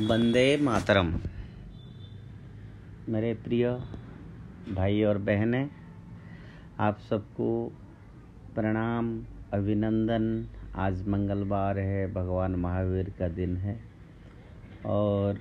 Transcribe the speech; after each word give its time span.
वंदे 0.00 0.56
मातरम। 0.56 1.14
मेरे 3.08 3.34
प्रिय 3.34 3.80
भाई 4.72 5.02
और 5.02 5.18
बहनें, 5.18 5.70
आप 6.78 6.98
सबको 7.10 7.72
प्रणाम, 8.54 9.22
अभिनंदन। 9.52 10.48
आज 10.76 11.08
मंगलवार 11.08 11.78
है, 11.78 12.12
भगवान 12.12 12.54
महावीर 12.54 13.12
का 13.18 13.28
दिन 13.28 13.56
है। 13.56 13.80
और 14.86 15.38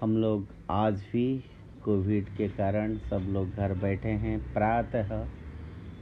हम 0.00 0.16
लोग 0.16 0.46
आज 0.70 0.94
भी 0.94 1.44
कोविड 1.84 2.36
के 2.36 2.48
कारण 2.48 2.98
सब 2.98 3.26
लोग 3.28 3.50
घर 3.50 3.74
बैठे 3.74 4.08
हैं। 4.08 4.52
प्रातः 4.52 5.26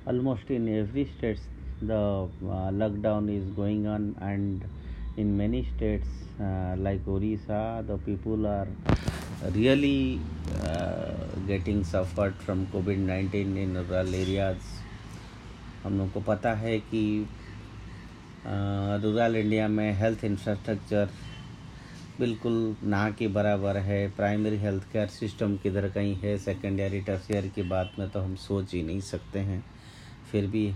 almost 0.09 0.51
in 0.51 0.69
every 0.69 1.05
states 1.05 1.49
the 1.83 1.91
lockdown 2.73 3.29
is 3.29 3.55
going 3.55 3.87
on 3.87 4.15
and 4.23 4.63
in 5.17 5.37
many 5.37 5.67
states 5.77 6.07
uh, 6.41 6.75
like 6.79 7.07
Orissa, 7.07 7.85
the 7.87 7.99
people 7.99 8.47
are 8.47 8.69
really 9.53 10.21
uh, 10.65 11.13
getting 11.47 11.85
suffered 11.85 12.35
from 12.37 12.67
COVID-19 12.69 13.35
in 13.57 13.75
rural 13.75 14.15
areas. 14.15 14.57
हम 15.85 15.99
लोग 15.99 16.13
को 16.13 16.21
पता 16.21 16.53
है 16.55 16.79
कि 16.91 17.03
रूरल 18.47 19.37
इंडिया 19.37 19.67
में 19.69 19.93
हेल्थ 19.99 20.25
इंफ्रास्ट्रक्चर 20.25 21.09
बिल्कुल 22.19 22.77
ना 22.85 23.09
के 23.19 23.29
बराबर 23.35 23.77
है 23.87 24.07
प्राइमरी 24.17 24.57
हेल्थ 24.59 24.83
केयर 24.93 25.07
सिस्टम 25.09 25.57
किधर 25.63 25.89
कहीं 25.95 26.15
है 26.23 26.37
सेकेंडरी 26.39 27.01
टर्सियर 27.09 27.47
की 27.55 27.63
बात 27.71 27.93
में 27.99 28.09
तो 28.11 28.21
हम 28.21 28.35
सोच 28.45 28.73
ही 28.75 28.83
नहीं 28.83 29.01
सकते 29.11 29.39
हैं 29.51 29.63
फिर 30.31 30.47
भी 30.51 30.67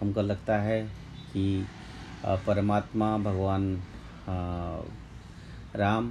हमको 0.00 0.22
लगता 0.22 0.58
है 0.62 0.82
कि 1.32 1.46
परमात्मा 2.28 3.16
भगवान 3.18 3.82
राम 5.76 6.08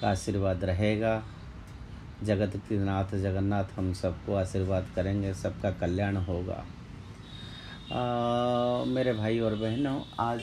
का 0.00 0.10
आशीर्वाद 0.10 0.64
रहेगा। 0.64 1.22
जगत 2.22 2.56
के 2.68 2.78
नाथ 2.78 3.14
जगन्नाथ 3.22 3.64
हम 3.76 3.92
सबको 3.92 4.34
आशीर्वाद 4.34 4.86
करेंगे 4.94 5.34
सबका 5.34 5.70
कल्याण 5.70 6.16
होगा। 6.16 6.64
आ, 7.92 8.84
मेरे 8.84 9.12
भाई 9.12 9.38
और 9.40 9.54
बहनों 9.54 10.00
आज 10.20 10.42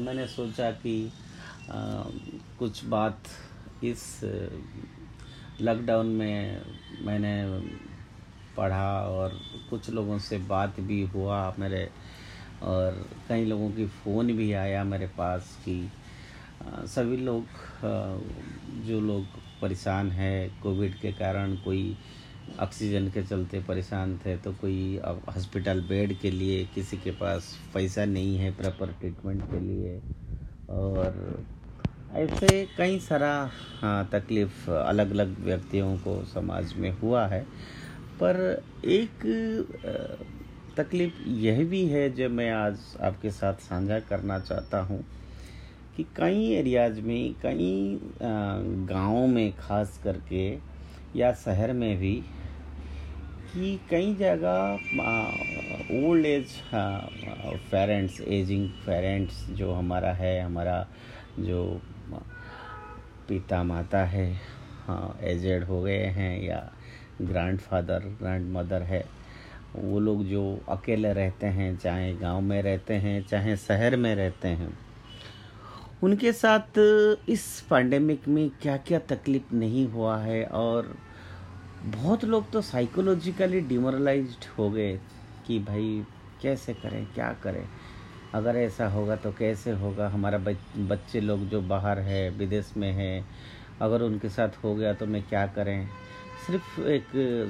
मैंने 0.00 0.26
सोचा 0.26 0.70
कि 0.70 1.12
आ, 1.70 2.02
कुछ 2.58 2.84
बात 2.84 3.18
इस 3.84 4.20
लॉकडाउन 5.60 6.06
में 6.06 6.62
मैंने 7.02 7.34
पढ़ा 8.56 9.00
और 9.02 9.40
कुछ 9.70 9.90
लोगों 9.90 10.18
से 10.18 10.38
बात 10.38 10.80
भी 10.80 11.02
हुआ 11.06 11.54
मेरे 11.58 11.88
और 12.62 13.04
कई 13.28 13.44
लोगों 13.44 13.70
की 13.70 13.86
फ़ोन 13.86 14.32
भी 14.32 14.52
आया 14.52 14.84
मेरे 14.84 15.06
पास 15.18 15.56
कि 15.64 15.90
सभी 16.86 17.16
लोग 17.16 17.44
जो 18.86 19.00
लोग 19.00 19.24
परेशान 19.62 20.10
है 20.10 20.48
कोविड 20.62 20.94
के 21.00 21.12
कारण 21.12 21.54
कोई 21.56 21.96
ऑक्सीजन 22.60 23.08
के 23.10 23.22
चलते 23.22 23.60
परेशान 23.60 24.16
थे 24.18 24.36
तो 24.36 24.52
कोई 24.52 24.96
अब 25.04 25.22
हॉस्पिटल 25.28 25.80
बेड 25.80 26.18
के 26.20 26.30
लिए 26.30 26.64
किसी 26.74 26.96
के 26.96 27.10
पास 27.10 27.54
पैसा 27.74 28.04
नहीं 28.04 28.36
है 28.38 28.50
प्रॉपर 28.56 28.92
ट्रीटमेंट 29.00 29.42
के 29.50 29.60
लिए। 29.60 30.00
और 30.70 31.44
ऐसे 32.14 32.66
कई 32.78 32.98
सारा 32.98 33.50
हाँ, 33.80 34.08
तकलीफ़ 34.12 34.70
अलग 34.70 35.10
अलग 35.10 35.38
व्यक्तियों 35.44 35.96
को 35.98 36.24
समाज 36.24 36.74
में 36.76 36.90
हुआ 37.00 37.26
है। 37.26 37.42
पर 38.22 38.40
एक 38.84 39.24
तकलीफ़ 40.78 41.22
यह 41.28 41.64
भी 41.64 41.84
है 41.88 42.08
जो 42.14 42.28
मैं 42.30 42.50
आज 42.50 42.78
आपके 43.02 43.30
साथ 43.30 43.54
साझा 43.60 43.98
करना 44.00 44.38
चाहता 44.38 44.80
हूँ 44.80 45.04
कि 45.96 46.04
कई 46.16 46.50
एरियाज़ 46.54 47.00
में, 47.00 47.34
कई 47.42 47.98
गाँवों 48.22 49.26
में 49.26 49.52
खास 49.58 49.98
करके 50.04 50.44
या 51.16 51.32
शहर 51.34 51.72
में 51.72 51.98
भी 51.98 52.14
कि 53.52 53.78
कई 53.90 54.14
जगह 54.14 54.78
old 56.06 56.26
age 56.26 56.54
parents, 56.74 58.20
aging 58.20 58.68
parents 58.86 59.44
जो 59.50 59.72
हमारा 59.72 60.12
है, 60.12 60.40
हमारा 60.40 60.86
जो 61.38 61.80
पिता 63.28 63.62
माता 63.64 64.04
है 64.06 64.32
हाँ 64.86 65.18
एजेड 65.24 65.64
हो 65.64 65.82
गए 65.82 66.04
हैं 66.18 66.42
या 66.42 66.68
ग्रैंड 67.22 67.58
फादर 67.60 68.04
ग्रैंड 68.20 68.50
मदर 68.52 68.82
है 68.82 69.04
वो 69.76 70.00
लोग 70.00 70.24
जो 70.24 70.42
अकेले 70.68 71.12
रहते 71.12 71.46
हैं, 71.46 71.76
चाहे 71.78 72.14
गाँव 72.14 72.40
में 72.40 72.62
रहते 72.62 72.94
हैं, 72.94 73.22
चाहे 73.26 73.56
शहर 73.56 73.96
में 73.96 74.14
रहते 74.14 74.48
हैं, 74.48 74.78
उनके 76.02 76.32
साथ 76.32 76.78
इस 77.28 77.66
पैंडेमिक 77.70 78.28
में 78.28 78.50
क्या 78.62 78.76
क्या 78.76 78.98
तकलीफ़ 78.98 79.54
नहीं 79.54 79.86
हुआ 79.88 80.16
है? 80.18 80.44
और 80.44 80.94
बहुत 81.82 82.24
लोग 82.24 82.50
तो 82.50 82.60
साइकोलॉजिकली 82.60 83.60
डिमोरलाइज 83.60 84.36
हो 84.58 84.70
गए 84.70 84.96
कि 85.46 85.58
भाई, 85.58 86.02
कैसे 86.42 86.74
करें, 86.74 87.06
क्या 87.14 87.32
करें? 87.42 87.64
अगर 88.34 88.56
ऐसा 88.56 88.86
होगा 88.88 89.16
तो 89.16 89.32
कैसे 89.32 89.70
होगा? 89.70 90.08
हमारा 90.08 90.38
बच्चे 90.38 91.20
लोग 91.20 91.48
जो 91.48 91.60
बाहर 91.62 91.98
है, 91.98 92.28
विदेश 92.30 92.72
में 92.76 92.92
है, 92.92 93.24
अगर 93.80 94.02
उनके 94.02 94.28
साथ 94.28 94.64
हो 94.64 94.74
गया 94.74 94.92
तो 94.92 95.06
मैं 95.06 95.22
क्या 95.22 95.46
करें? 95.46 95.88
सिर्फ़ 96.46 96.80
एक 96.80 97.06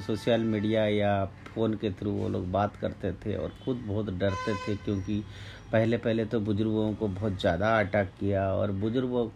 सोशल 0.07 0.41
मीडिया 0.43 0.85
या 0.85 1.25
फ़ोन 1.53 1.73
के 1.73 1.91
थ्रू 1.91 2.11
वो 2.11 2.29
लोग 2.29 2.51
बात 2.51 2.75
करते 2.75 3.11
थे 3.25 3.35
और 3.35 3.49
ख़ुद 3.65 3.83
बहुत 3.87 4.09
डरते 4.19 4.53
थे 4.67 4.75
क्योंकि 4.75 5.23
पहले 5.71 5.97
पहले 5.97 6.25
तो 6.25 6.39
बुज़ुर्गों 6.39 6.93
को 6.93 7.07
बहुत 7.09 7.39
ज़्यादा 7.39 7.77
अटैक 7.79 8.11
किया 8.19 8.51
और 8.53 8.71
बुज़ुर्गों 8.81 9.27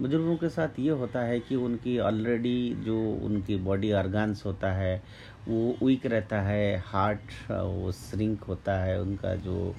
बुज़ुर्गों 0.00 0.36
के 0.36 0.48
साथ 0.48 0.78
ये 0.78 0.90
होता 0.90 1.20
है 1.20 1.38
कि 1.40 1.54
उनकी 1.56 1.98
ऑलरेडी 1.98 2.74
जो 2.84 2.96
उनकी 3.24 3.56
बॉडी 3.64 3.92
ऑर्गन्स 3.92 4.44
होता 4.46 4.72
है, 4.72 5.02
वो 5.48 5.76
वीक 5.82 6.06
रहता 6.06 6.40
है 6.42 6.76
हार्ट 6.86 7.50
वो 7.50 7.92
श्रिंक 7.92 8.44
होता 8.44 8.78
है, 8.78 9.00
उनका 9.00 9.34
जो 9.44 9.74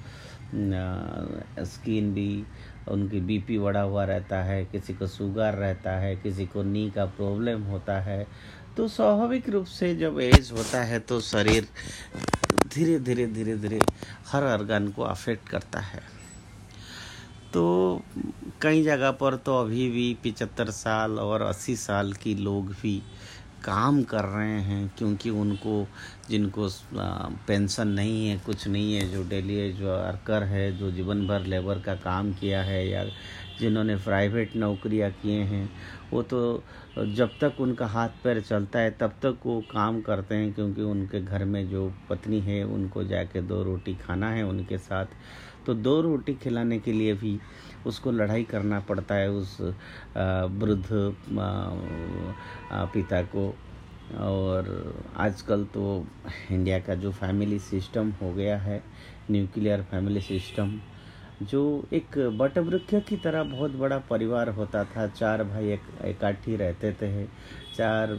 स्किन 1.64 2.12
भी, 2.14 2.44
उनकी 2.88 3.20
बीपी 3.20 3.58
बढ़ा 3.58 3.80
हुआ 3.82 4.04
रहता 4.04 4.42
है, 4.44 4.64
किसी 4.64 4.94
को 4.94 5.06
शुगर 5.06 5.54
रहता 5.54 5.96
है, 5.98 6.14
किसी 6.16 6.46
को 6.46 6.62
नी 6.62 6.88
का 6.90 7.04
प्रॉब्लम 7.16 7.62
होता 7.64 8.00
है 8.00 8.26
तो 8.76 8.86
स्वाभाविक 8.88 9.48
रूप 9.48 9.66
से 9.66 9.94
जब 9.96 10.18
एज 10.20 10.50
होता 10.52 10.82
है 10.84 10.98
तो 11.00 11.20
शरीर 11.20 11.68
धीरे 12.74 12.98
धीरे 12.98 13.26
धीरे 13.26 13.56
धीरे 13.56 13.78
हर 14.26 14.42
अर्गन 14.42 14.88
को 14.88 15.02
अफेक्ट 15.02 15.48
करता 15.48 15.80
है। 15.80 16.02
तो 17.52 18.02
कई 18.62 18.82
जगह 18.82 19.10
पर 19.10 19.36
तो 19.36 19.58
अभी 19.60 19.88
भी 19.90 20.16
पिचहत्तर 20.22 20.70
साल 20.70 21.18
और 21.18 21.42
अस्सी 21.42 21.76
साल 21.76 22.12
की 22.12 22.34
लोग 22.34 22.70
भी 22.72 23.00
काम 23.64 24.02
कर 24.02 24.24
रहे 24.24 24.60
हैं 24.60 24.92
क्योंकि 24.98 25.30
उनको, 25.30 25.86
जिनको 26.30 26.68
पेंशन 27.46 27.88
नहीं 27.88 28.28
है, 28.28 28.38
कुछ 28.38 28.66
नहीं 28.68 28.94
है, 28.94 29.08
जो 29.10 29.22
डेली 29.28 29.72
जो 29.72 29.86
वर्कर 29.86 30.42
है, 30.42 30.76
जो 30.78 30.90
जीवन 30.90 31.26
भर 31.26 31.46
लेबर 31.46 31.78
का 31.78 31.94
काम 31.94 32.32
किया 32.32 32.62
है 32.62 32.88
या 32.88 33.04
जिन्होंने 33.60 33.96
प्राइवेट 33.96 34.56
नौकरियाँ 34.56 35.10
किए 35.10 35.40
हैं, 35.42 35.68
वो 36.12 36.22
तो 36.22 36.62
जब 36.98 37.38
तक 37.40 37.60
उनका 37.60 37.86
हाथ 37.86 38.08
पैर 38.24 38.40
चलता 38.40 38.78
है, 38.78 38.90
तब 38.90 39.14
तक 39.22 39.38
वो 39.46 39.60
काम 39.60 40.00
करते 40.00 40.34
हैं 40.34 40.52
क्योंकि 40.52 40.82
उनके 40.82 41.20
घर 41.20 41.44
में 41.44 41.68
जो 41.70 41.92
पत्नी 42.10 42.40
है, 42.40 42.62
उनको 42.64 43.04
जाके 43.04 43.42
दो 43.42 43.62
रोटी 43.62 43.94
खाना 43.96 44.30
है 44.30 44.42
उनके 44.42 44.78
साथ। 44.78 45.06
तो 45.66 45.74
दो 45.74 46.00
रोटी 46.00 46.34
खिलाने 46.34 46.78
के 46.78 46.92
लिए 46.92 47.14
भी 47.14 47.38
उसको 47.86 48.10
लड़ाई 48.12 48.44
करना 48.44 48.80
पड़ता 48.80 49.14
है 49.14 49.30
उस 49.30 49.60
वृद्ध 49.60 50.86
पिता 52.92 53.22
को। 53.24 53.54
और 54.16 54.68
आजकल 55.16 55.64
तो 55.74 55.84
इंडिया 56.50 56.78
का 56.78 56.94
जो 56.94 57.10
फैमिली 57.12 57.58
सिस्टम 57.60 58.10
हो 58.20 58.32
गया 58.32 58.56
है, 58.58 58.82
न्यूक्लियर 59.30 59.82
फैमिली 59.82 60.20
सिस्टम, 60.20 60.78
जो 61.42 61.62
एक 61.92 62.18
बटवृक्ष 62.38 62.94
की 63.08 63.16
तरह 63.16 63.42
बहुत 63.44 63.74
बड़ा 63.76 63.98
परिवार 64.10 64.48
होता 64.50 64.84
था, 64.86 65.06
चार 65.08 65.44
भाई 65.44 65.70
एक 65.70 65.80
इकट्ठी 66.06 66.56
रहते 66.56 66.92
थे 66.92 67.26
चार 67.76 68.14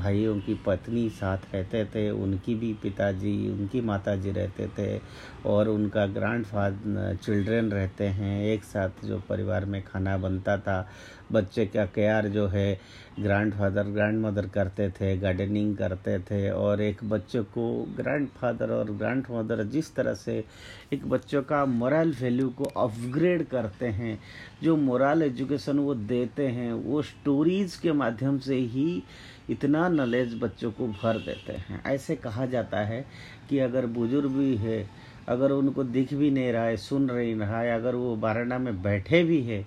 भाइयों 0.00 0.34
की 0.40 0.54
पत्नी 0.66 1.08
साथ 1.10 1.38
रहते 1.54 1.84
थे, 1.84 2.10
उनकी 2.10 2.54
भी 2.54 2.72
पिताजी, 2.74 3.50
उनकी 3.50 3.80
माताजी 3.80 4.30
रहते 4.30 4.68
थे 4.78 5.00
और 5.46 5.68
उनका 5.68 6.06
ग्रैंड 6.06 6.44
फादर 6.44 7.18
चिल्ड्रन 7.22 7.70
रहते 7.70 8.04
हैं, 8.04 8.42
एक 8.44 8.64
साथ 8.64 9.04
जो 9.04 9.18
परिवार 9.28 9.64
में 9.64 9.82
खाना 9.82 10.16
बनता 10.18 10.56
था। 10.58 10.88
बच्चे 11.32 11.66
का 11.66 11.84
केयर 11.86 12.28
जो 12.28 12.46
है 12.46 12.78
ग्रैंड 13.20 13.52
फादर 13.54 13.84
ग्रैंड 13.84 14.20
मदर 14.20 14.46
करते 14.46 14.88
थे 14.90 15.16
गार्डनिंग 15.16 15.76
करते 15.76 16.18
थे, 16.20 16.50
और 16.50 16.80
एक 16.80 17.04
बच्चे 17.04 17.40
को 17.54 17.66
ग्रैंड 17.96 18.28
फादर 18.30 18.70
और 18.70 18.90
ग्रैंड 18.92 19.26
मदर 19.30 19.62
जिस 19.64 19.94
तरह 19.94 20.14
से 20.14 20.44
एक 20.92 21.08
बच्चों 21.08 21.42
का 21.42 21.64
मोरल 21.66 22.14
वैल्यू 22.20 22.48
को 22.50 22.64
अपग्रेड 22.64 23.46
करते 23.46 23.86
हैं, 23.88 24.18
जो 24.62 24.76
मोरल 24.76 25.22
एजुकेशन 25.22 25.78
वो 25.78 25.94
देते 25.94 26.46
हैं, 26.48 26.72
वो 26.72 27.02
स्टोरीज 27.02 27.76
के 27.76 27.92
माध्यम 27.92 28.38
से 28.38 28.56
ही 28.56 29.02
इतना 29.50 29.88
नॉलेज 29.88 30.38
बच्चों 30.42 30.70
को 30.70 30.86
भर 30.86 31.18
देते 31.18 31.52
हैं। 31.52 31.82
ऐसे 31.86 32.16
कहा 32.16 32.46
जाता 32.46 32.80
है 32.80 33.04
कि 33.50 33.58
अगर 33.58 33.86
बुज़ुर्ग 33.88 34.30
भी 34.30 34.56
है, 34.56 34.88
अगर 35.28 35.52
उनको 35.52 35.84
दिख 35.84 36.12
भी 36.14 36.30
नहीं 36.30 36.52
रहा 36.52 36.64
है, 36.64 36.76
सुन 36.76 37.08
रही 37.10 37.34
रहा 37.34 37.60
है, 37.60 37.74
अगर 37.74 37.94
वो 37.94 38.14
बारना 38.16 38.58
में 38.58 38.82
बैठे 38.82 39.22
भी 39.24 39.40
है 39.42 39.64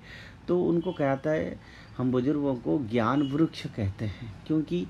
तो 0.47 0.59
उनको 0.63 0.91
कहता 0.93 1.31
है, 1.31 1.55
हम 1.97 2.11
बुज़ुर्गों 2.11 2.53
को 2.55 2.77
ज्ञान 2.91 3.21
वृक्ष 3.31 3.65
कहते 3.65 4.05
हैं, 4.05 4.33
क्योंकि 4.47 4.85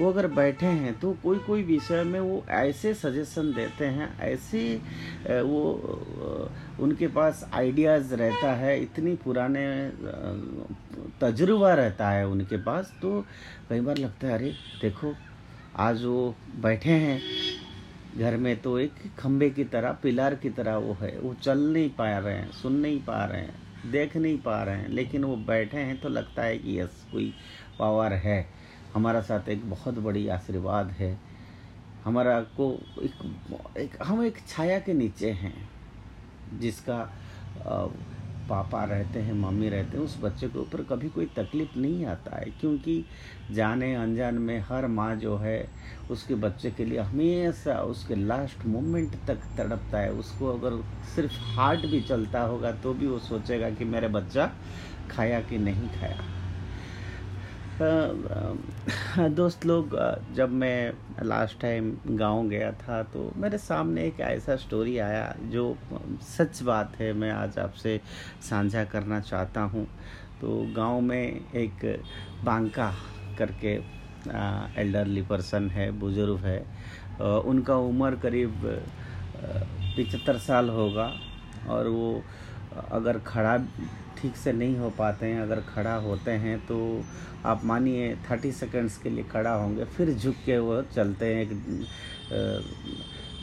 वो 0.00 0.10
अगर 0.12 0.26
बैठे 0.28 0.66
हैं 0.66 0.98
तो 1.00 1.12
कोई 1.22 1.38
कोई 1.38 1.62
विषय 1.62 2.02
में 2.04 2.18
वो 2.20 2.42
ऐसे 2.50 2.94
सजेशन 2.94 3.52
देते 3.52 3.86
हैं, 3.86 4.08
ऐसे 4.20 4.62
वो 5.42 5.62
उनके 6.80 7.06
पास 7.08 7.48
आइडियाज़ 7.54 8.14
रहता 8.14 8.52
है, 8.54 8.80
इतनी 8.82 9.14
पुराने 9.16 9.66
तजुर्बा 11.20 11.72
रहता 11.74 12.10
है 12.10 12.26
उनके 12.28 12.56
पास 12.62 12.92
तो 13.02 13.24
कई 13.70 13.80
बार 13.80 13.98
लगता 13.98 14.26
है, 14.26 14.34
अरे, 14.34 14.52
देखो, 14.82 15.14
आज 15.76 16.04
वो 16.04 16.34
बैठे 16.62 16.90
हैं, 16.90 17.20
घर 18.18 18.36
में 18.36 18.60
तो 18.62 18.78
एक 18.78 18.92
खंभे 19.18 19.50
की 19.50 19.64
तरह, 19.66 19.92
पिलर 19.92 20.34
की 20.34 20.50
तरह 20.50 20.76
वो 20.76 20.96
है, 21.00 21.18
वो 21.18 21.34
चल 21.42 21.58
नहीं 21.72 21.90
पा 21.90 22.16
रहे 22.18 22.34
हैं, 22.34 22.50
सुन 22.52 22.76
नहीं 22.76 23.00
पा 23.00 23.24
रहे 23.24 23.40
हैं। 23.40 23.67
देख 23.86 24.16
नहीं 24.16 24.38
पा 24.38 24.62
रहे 24.62 24.76
हैं 24.76 24.88
लेकिन 24.88 25.24
वो 25.24 25.36
बैठे 25.36 25.76
हैं 25.76 26.00
तो 26.00 26.08
लगता 26.08 26.42
है 26.42 26.58
कि 26.58 26.80
यस 26.80 27.06
कोई 27.12 27.32
पावर 27.78 28.12
है। 28.12 28.46
हमारा 28.94 29.20
साथ 29.20 29.48
एक 29.48 29.70
बहुत 29.70 29.98
बड़ी 29.98 30.28
आशीर्वाद 30.28 30.90
है। 30.90 31.18
हमारा 32.04 32.40
को 32.40 32.72
एक, 33.02 33.76
एक 33.78 34.02
हम 34.02 34.24
एक 34.24 34.38
छाया 34.48 34.78
के 34.78 34.92
नीचे 34.92 35.30
हैं 35.30 35.68
जिसका 36.60 36.98
पापा 38.48 38.84
रहते 38.84 39.20
हैं 39.20 39.32
मम्मी 39.32 39.68
रहते 39.68 39.96
हैं 39.96 40.04
उस 40.04 40.16
बच्चे 40.22 40.48
के 40.48 40.58
ऊपर 40.58 40.82
कभी 40.82 41.08
कोई 41.08 41.26
तकलीफ़ 41.26 41.78
नहीं 41.78 42.06
आता 42.06 42.36
है 42.36 42.50
क्योंकि 42.60 43.04
जाने 43.50 43.94
अनजान 43.94 44.34
में 44.34 44.58
हर 44.60 44.86
माँ 44.86 45.16
जो 45.16 45.36
है 45.36 45.58
उसके 46.10 46.34
बच्चे 46.36 46.70
के 46.70 46.84
लिए 46.84 46.98
हमेशा 47.00 47.74
उसके 47.84 48.14
लास्ट 48.14 48.66
मोमेंट 48.66 49.14
तक 49.26 49.38
तड़पता 49.56 49.98
है। 49.98 50.12
उसको 50.14 50.48
अगर 50.48 50.82
सिर्फ़ 51.14 51.38
हार्ट 51.56 51.80
भी 51.80 52.00
चलता 52.00 52.40
होगा 52.42 52.72
तो 52.72 52.94
भी 52.94 53.06
वो 53.06 53.18
सोचेगा 53.18 53.70
कि 53.70 53.84
मेरा 53.84 54.08
बच्चा 54.08 54.50
खाया 55.10 55.40
कि 55.40 55.58
नहीं 55.58 55.88
खाया। 55.90 56.18
दोस्त 59.30 59.64
लोग 59.66 59.96
जब 60.34 60.52
मैं 60.52 60.92
लास्ट 61.24 61.60
टाइम 61.60 61.92
गाँव 62.08 62.48
गया 62.48 62.70
था 62.72 63.02
तो 63.02 63.32
मेरे 63.36 63.58
सामने 63.58 64.04
एक 64.04 64.20
ऐसा 64.20 64.56
स्टोरी 64.56 64.96
आया 64.98 65.34
जो 65.42 65.76
सच 66.28 66.62
बात 66.62 66.96
है, 67.00 67.12
मैं 67.12 67.30
आज 67.32 67.58
आपसे 67.58 68.00
साझा 68.42 68.84
करना 68.84 69.20
चाहता 69.20 69.60
हूँ। 69.62 69.86
तो 70.40 70.48
गाँव 70.76 71.00
में 71.00 71.52
एक 71.54 72.02
बांका 72.44 72.92
करके 73.38 73.76
एल्डरली 74.26 75.22
पर्सन 75.22 75.68
है, 75.70 75.90
बुज़ुर्ग 75.90 76.44
है 76.44 76.58
उनका 77.20 77.76
उम्र 77.76 78.16
करीब 78.16 78.60
पिचहत्तर 79.96 80.38
साल 80.38 80.68
होगा 80.70 81.12
और 81.68 81.88
वो 81.88 82.22
अगर 82.90 83.18
खड़ा 83.26 83.56
ठीक 84.18 84.36
से 84.36 84.52
नहीं 84.52 84.76
हो 84.78 84.90
पाते 84.98 85.26
हैं, 85.26 85.40
अगर 85.40 85.60
खड़ा 85.68 85.94
होते 85.96 86.30
हैं 86.42 86.58
तो 86.66 86.78
आप 87.46 87.64
मानिए 87.64 88.14
थर्टी 88.30 88.52
सेकेंड्स 88.52 88.96
के 88.98 89.10
लिए 89.10 89.24
खड़ा 89.24 89.52
होंगे, 89.52 89.84
फिर 89.86 90.12
झुक 90.14 90.34
के 90.46 90.58
वो 90.58 90.80
चलते 90.94 91.34
हैं 91.34 91.42
एक 91.42 91.50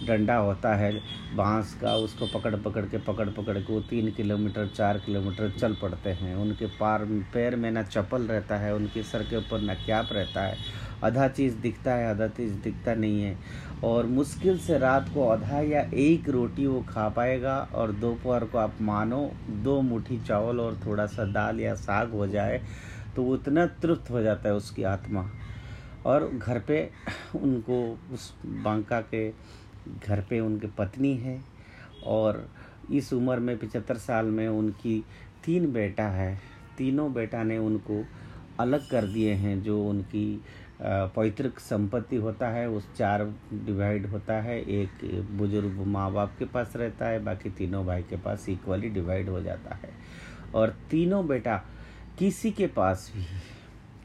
डंडा 0.08 0.36
होता 0.36 0.74
है, 0.76 1.02
बाँस 1.36 1.74
का, 1.82 1.96
उसको 1.96 2.28
पकड़ 2.28 2.56
पकड़ 2.56 2.86
के, 2.86 2.98
पकड़ 2.98 3.30
पकड़ 3.30 3.58
के 3.58 3.74
वो 3.74 3.80
तीन 3.82 4.12
किलोमीटर, 4.12 4.68
चार 4.68 4.98
किलोमीटर 4.98 5.52
चल 5.52 5.74
पड़ते 5.74 6.10
हैं। 6.10 6.36
उनके 6.36 6.66
पार, 6.66 7.06
पैर 7.34 7.56
में 7.56 7.72
ना 7.72 7.84
चप्पल 7.84 8.22
रहता 8.22 8.58
है, 8.58 8.76
उनके 8.76 9.04
सर 9.04 9.24
के 9.24 9.38
ऊपर 9.38 9.62
ना 9.62 9.74
क्याप 9.74 10.10
रहता 10.12 10.42
है। 10.42 10.58
आधा 11.04 11.28
चीज़ 11.28 11.56
दिखता 11.56 11.94
है, 11.94 12.10
आधा 12.10 12.28
चीज़ 12.28 12.54
दिखता 12.54 12.94
नहीं 12.94 13.22
है। 13.22 13.38
और 13.84 14.06
मुश्किल 14.06 14.58
से 14.58 14.78
रात 14.78 15.10
को 15.14 15.30
आधा 15.30 15.60
या 15.60 15.82
एक 15.94 16.30
रोटी 16.30 16.68
वो 16.68 16.82
खा 16.82 17.10
पाएगा 17.10 17.58
और 17.76 17.92
दोपहर 17.92 18.44
को 18.44 18.58
आप 18.58 18.74
मानो 18.82 19.32
दो 19.50 19.82
मुट्ठी 19.82 20.20
चावल 20.20 20.60
और 20.60 20.80
थोड़ा 20.86 21.06
सा 21.06 21.26
दाल 21.26 21.60
या 21.60 21.74
साग 21.76 22.12
हो 22.12 22.28
जाए 22.28 22.62
तो 23.16 23.24
वो 23.24 23.36
इतना 23.36 23.66
तृप्त 23.66 24.10
हो 24.12 24.22
जाता 24.22 24.50
है 24.50 24.56
उसकी 24.56 24.84
आत्मा। 24.84 25.30
और 26.06 26.30
घर 26.34 26.60
पे 26.60 26.90
उनको 27.36 28.00
उस 28.14 28.34
बांका 28.46 29.02
के 29.02 29.30
घर 30.08 30.22
पे 30.22 30.40
उनके 30.40 30.68
पत्नी 30.68 31.14
है 31.18 31.40
और 32.06 32.48
इस 32.92 33.14
उम्र 33.14 33.40
में 33.40 33.58
पचहत्तर 33.58 33.98
साल 33.98 34.26
में 34.26 34.48
उनकी 34.48 35.04
तीन 35.46 35.72
बेटा 35.74 36.08
है। 36.10 36.38
तीनों 36.78 37.12
बेटा 37.14 37.44
ने 37.44 37.58
उनको 37.58 38.04
अलग 38.60 38.90
कर 38.90 39.06
दिए 39.06 39.34
हैं, 39.34 39.62
जो 39.64 39.82
उनकी 39.84 40.42
पैतृक 40.82 41.60
संपत्ति 41.60 42.16
होता 42.16 42.50
है, 42.50 42.68
उस 42.70 42.88
चार 42.96 43.24
डिवाइड 43.56 44.06
होता 44.06 44.34
है। 44.42 44.60
एक 44.62 45.04
बुज़ुर्ग 45.38 45.80
माँ 45.88 46.12
बाप 46.14 46.36
के 46.40 46.46
पास 46.46 46.74
रहता 46.76 47.08
है, 47.08 47.24
बाकी 47.24 47.50
तीनों 47.50 47.86
भाई 47.86 48.04
के 48.04 48.18
पास 48.18 48.50
इक्वली 48.50 48.90
डिवाइड 48.90 49.30
हो 49.30 49.42
जाता 49.42 49.76
है। 49.76 49.90
और 50.56 50.76
तीनों 50.92 51.26
बेटा 51.28 51.58
किसी 52.20 52.52
के 52.52 52.68
पास 52.68 53.12
भी, 53.16 53.26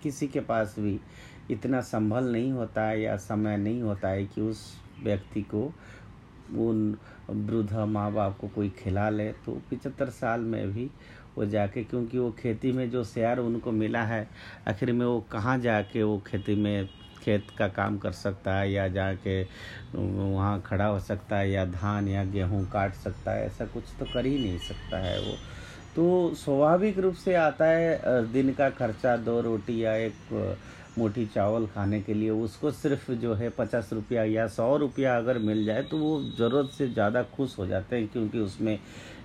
किसी 0.03 0.29
के 0.29 0.41
पास 0.41 0.75
भी 0.79 0.99
इतना 1.51 1.81
संभल 1.81 2.25
नहीं 2.25 2.53
होता 2.53 2.83
है 2.83 3.01
या 3.01 3.17
समय 3.17 3.57
नहीं 3.57 3.83
होता 3.83 4.09
है 4.09 4.25
कि 4.25 4.41
उस 4.41 4.63
व्यक्ति 5.05 5.43
को 5.55 5.65
उन 6.59 6.97
वृद्धा 7.31 7.85
माँ 7.87 8.13
बाप 8.13 8.39
को 8.39 8.49
कोई 8.49 8.69
खिला 8.79 9.09
ले 9.11 9.29
तो 9.45 9.61
पिचहत्तर 9.71 10.11
साल 10.11 10.41
में 10.41 10.73
भी 10.73 10.91
वो 11.37 11.45
जाके, 11.47 11.85
क्योंकि 11.85 12.19
वो 12.19 12.31
खेती 12.39 12.73
में 12.73 12.91
जो 12.91 13.05
शेयर 13.05 13.39
उनको 13.39 13.73
मिला 13.73 14.03
है, 14.03 14.29
आखिर 14.69 14.93
में 14.93 15.05
वो 15.07 15.21
कहाँ 15.33 15.59
जाके 15.59 16.03
वो 16.03 16.19
खेती 16.27 16.55
में 16.55 16.89
खेत 17.23 17.47
का 17.59 17.69
काम 17.69 17.99
कर 17.99 18.13
सकता 18.13 18.55
है 18.55 18.73
या 18.73 18.89
जाके 18.89 19.43
वहाँ 19.95 20.61
खड़ा 20.67 20.87
हो 20.87 20.99
सकता 21.01 21.37
है 21.37 21.51
या 21.51 21.65
धान 21.67 22.09
या 22.09 22.25
गेहूँ 22.25 22.65
काट 22.71 22.95
सकता 22.95 23.33
है, 23.33 23.47
ऐसा 23.47 23.67
कुछ 23.67 23.85
तो 23.99 24.07
कर 24.15 24.27
ही 24.27 24.39
नहीं 24.39 24.59
सकता 24.59 24.99
है 24.99 25.19
वो। 25.21 25.37
तो 25.97 26.35
स्वाभाविक 26.35 26.99
रूप 26.99 27.15
से 27.15 27.35
आता 27.35 27.67
है 27.67 28.33
दिन 28.33 28.53
का 28.55 28.69
खर्चा, 28.71 29.17
दो 29.17 29.41
रोटी 29.41 29.83
या 29.85 29.95
एक 29.97 30.59
मोटी 31.01 31.25
चावल 31.27 31.67
खाने 31.67 32.01
के 32.03 32.15
लिए 32.15 32.31
उसको 32.31 32.71
सिर्फ़ 32.71 33.11
जो 33.13 33.35
है 33.35 33.49
पचास 33.51 33.91
रुपया 33.93 34.25
या 34.25 34.47
सौ 34.49 34.77
रुपया 34.77 35.17
अगर 35.17 35.39
मिल 35.41 35.65
जाए 35.65 35.83
तो 35.83 35.99
वो 35.99 36.21
ज़रूरत 36.39 36.71
से 36.71 36.89
ज़्यादा 36.89 37.23
खुश 37.37 37.59
हो 37.59 37.67
जाते 37.67 37.97
हैं 37.97 38.09
क्योंकि 38.09 38.39
उसमें 38.39 38.79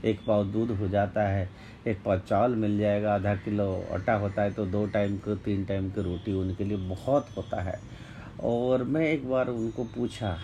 एक 0.06 0.19
पाव 0.27 0.44
दूध 0.45 0.72
हो 0.72 0.88
जाता 0.88 1.27
है, 1.27 1.50
एक 1.88 2.01
पाव 2.06 2.19
चावल 2.19 2.56
मिल 2.56 2.77
जाएगा, 2.80 3.13
आधा 3.16 3.36
किलो 3.36 3.68
आटा 3.94 4.13
होता 4.16 4.42
है 4.42 4.51
तो 4.54 4.66
दो 4.66 4.86
टाइम 4.86 5.18
की, 5.18 5.36
तीन 5.36 5.66
टाइम 5.66 5.89
की 5.89 6.01
रोटी 6.01 6.33
उनके 6.33 6.63
लिए 6.63 6.77
बहुत 6.89 7.27
होता 7.38 7.62
है। 7.62 7.80
और 8.44 8.83
मैं 8.83 9.07
एक 9.10 9.30
बार 9.30 9.48
उनको 9.50 9.83
पूछा, 9.95 10.38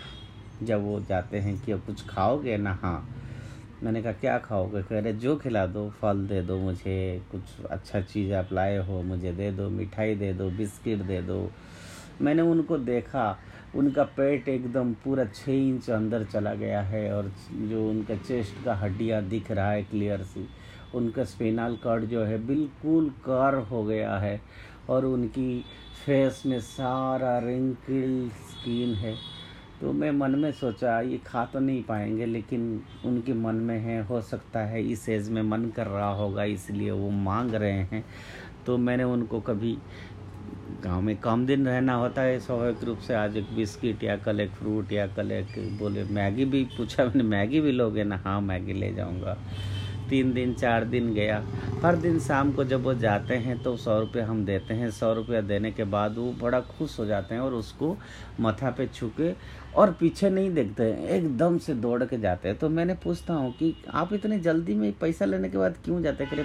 जब 0.62 0.84
वो 0.84 1.00
जाते 1.00 1.38
हैं 1.38 1.58
कि 1.64 1.72
अब 1.72 1.80
कुछ 1.86 2.06
खाओगे 2.08 2.56
ना? 2.56 2.72
हाँ। 2.74 3.21
मैंने 3.82 4.02
कहा, 4.02 4.12
क्या 4.12 4.38
खाओगे? 4.38 4.82
कह 4.82 4.98
रहे, 4.98 5.12
जो 5.12 5.36
खिला 5.36 5.66
दो, 5.66 5.90
फल 5.90 6.26
दे 6.26 6.42
दो 6.42 6.58
मुझे, 6.58 7.22
कुछ 7.32 7.66
अच्छा 7.70 8.00
चीज़ 8.00 8.32
आप 8.32 8.48
लाए 8.52 8.76
हो, 8.76 9.02
मुझे 9.02 9.32
दे 9.32 9.50
दो, 9.52 9.68
मिठाई 9.68 10.14
दे 10.14 10.32
दो, 10.32 10.50
बिस्किट 10.50 10.98
दे 10.98 11.22
दो। 11.22 11.50
मैंने 12.20 12.42
उनको 12.42 12.78
देखा, 12.78 13.38
उनका 13.74 14.04
पेट 14.04 14.48
एकदम 14.48 14.92
पूरा 14.94 15.24
छः 15.24 15.52
इंच 15.52 15.90
अंदर 15.90 16.24
चला 16.24 16.54
गया 16.54 16.82
है 16.82 17.14
और 17.14 17.32
जो 17.52 17.90
उनका 17.90 18.16
चेस्ट 18.16 18.64
का 18.64 18.74
हड्डियाँ 18.74 19.22
दिख 19.22 19.50
रहा 19.50 19.70
है 19.70 19.82
क्लियर 19.82 20.22
सी, 20.22 20.48
उनका 20.94 21.24
स्पेनल 21.24 21.76
कार्ड 21.76 22.04
जो 22.04 22.24
है 22.24 22.46
बिल्कुल 22.46 23.10
कार 23.10 23.54
हो 23.54 23.84
गया 23.84 24.18
है 24.18 24.40
और 24.88 25.04
उनकी 25.04 25.64
फेस 26.06 26.42
में 26.46 26.60
सारा 26.60 27.38
रिंकल 27.38 28.30
स्किन 28.30 28.94
है। 28.94 29.41
तो 29.82 29.92
मैं 29.92 30.10
मन 30.10 30.30
में 30.30 30.50
सोचा, 30.52 31.00
ये 31.00 31.16
खा 31.26 31.44
तो 31.44 31.60
नहीं 31.60 31.82
पाएँगे, 31.82 32.26
लेकिन 32.26 32.82
उनके 33.04 33.32
मन 33.34 33.54
में 33.54 33.78
है, 33.78 34.02
हो 34.02 34.20
सकता 34.22 34.60
है 34.60 34.82
इस 34.82 35.08
एज 35.08 35.30
में 35.30 35.42
मन 35.42 35.64
कर 35.76 35.86
रहा 35.86 36.10
होगा, 36.10 36.44
इसलिए 36.44 36.90
वो 36.90 37.10
मांग 37.10 37.54
रहे 37.54 37.72
हैं। 37.72 38.04
तो 38.66 38.76
मैंने 38.78 39.04
उनको 39.04 39.40
कभी 39.40 39.76
गाँव 40.84 41.00
में 41.00 41.16
कम 41.16 41.46
दिन 41.46 41.66
रहना 41.66 41.94
होता 41.94 42.22
है, 42.22 42.38
स्वाभाविक 42.40 42.84
रूप 42.84 42.98
से 42.98 43.14
आज 43.14 43.36
एक 43.36 43.54
बिस्किट 43.56 44.04
या 44.04 44.16
कल 44.16 44.40
एक 44.40 44.50
फ्रूट 44.50 44.92
या 44.92 45.06
कल 45.06 45.32
एक 45.32 45.78
बोले, 45.78 46.04
मैगी 46.04 46.44
भी 46.44 46.64
पूछा 46.76 47.04
मैंने, 47.04 47.22
मैगी 47.22 47.60
भी 47.60 47.72
लोगे? 47.72 48.04
ना 48.04 48.16
हाँ 48.16 48.40
मैगी 48.40 48.72
ले 48.72 48.92
जाऊँगा। 48.94 49.36
तीन 50.10 50.32
दिन, 50.32 50.52
चार 50.54 50.84
दिन 50.84 51.12
गया। 51.14 51.36
हर 51.82 51.96
दिन 51.96 52.18
शाम 52.20 52.50
को 52.52 52.64
जब 52.64 52.82
वो 52.82 52.94
जाते 52.94 53.34
हैं 53.34 53.62
तो 53.62 53.76
सौ 53.76 53.98
रुपये 54.00 54.22
हम 54.22 54.44
देते 54.44 54.74
हैं। 54.74 54.90
सौ 54.90 55.12
रुपया 55.12 55.40
देने 55.40 55.70
के 55.72 55.84
बाद 55.84 56.18
वो 56.18 56.32
बड़ा 56.32 56.60
खुश 56.60 56.98
हो 56.98 57.04
जाते 57.06 57.34
हैं 57.34 57.42
और 57.42 57.54
उसको 57.54 57.96
मथा 58.40 58.70
पे 58.70 58.86
छुके 58.86 59.30
और 59.76 59.92
पीछे 59.92 60.30
नहीं 60.30 60.52
देखते 60.54 60.82
हैं 60.82 61.08
एकदम 61.08 61.58
से 61.58 61.74
दौड़ 61.74 62.04
के 62.04 62.18
जाते 62.18 62.48
हैं। 62.48 62.58
तो 62.58 62.68
मैंने 62.68 62.94
पूछता 62.94 63.34
हूँ 63.34 63.52
कि 63.52 63.74
आप 63.90 64.12
इतनी 64.12 64.38
जल्दी 64.40 64.74
में 64.74 64.92
पैसा 64.92 65.24
लेने 65.24 65.48
के 65.48 65.58
बाद 65.58 65.76
क्यों 65.84 66.02
जाते 66.02 66.26
करे 66.26 66.44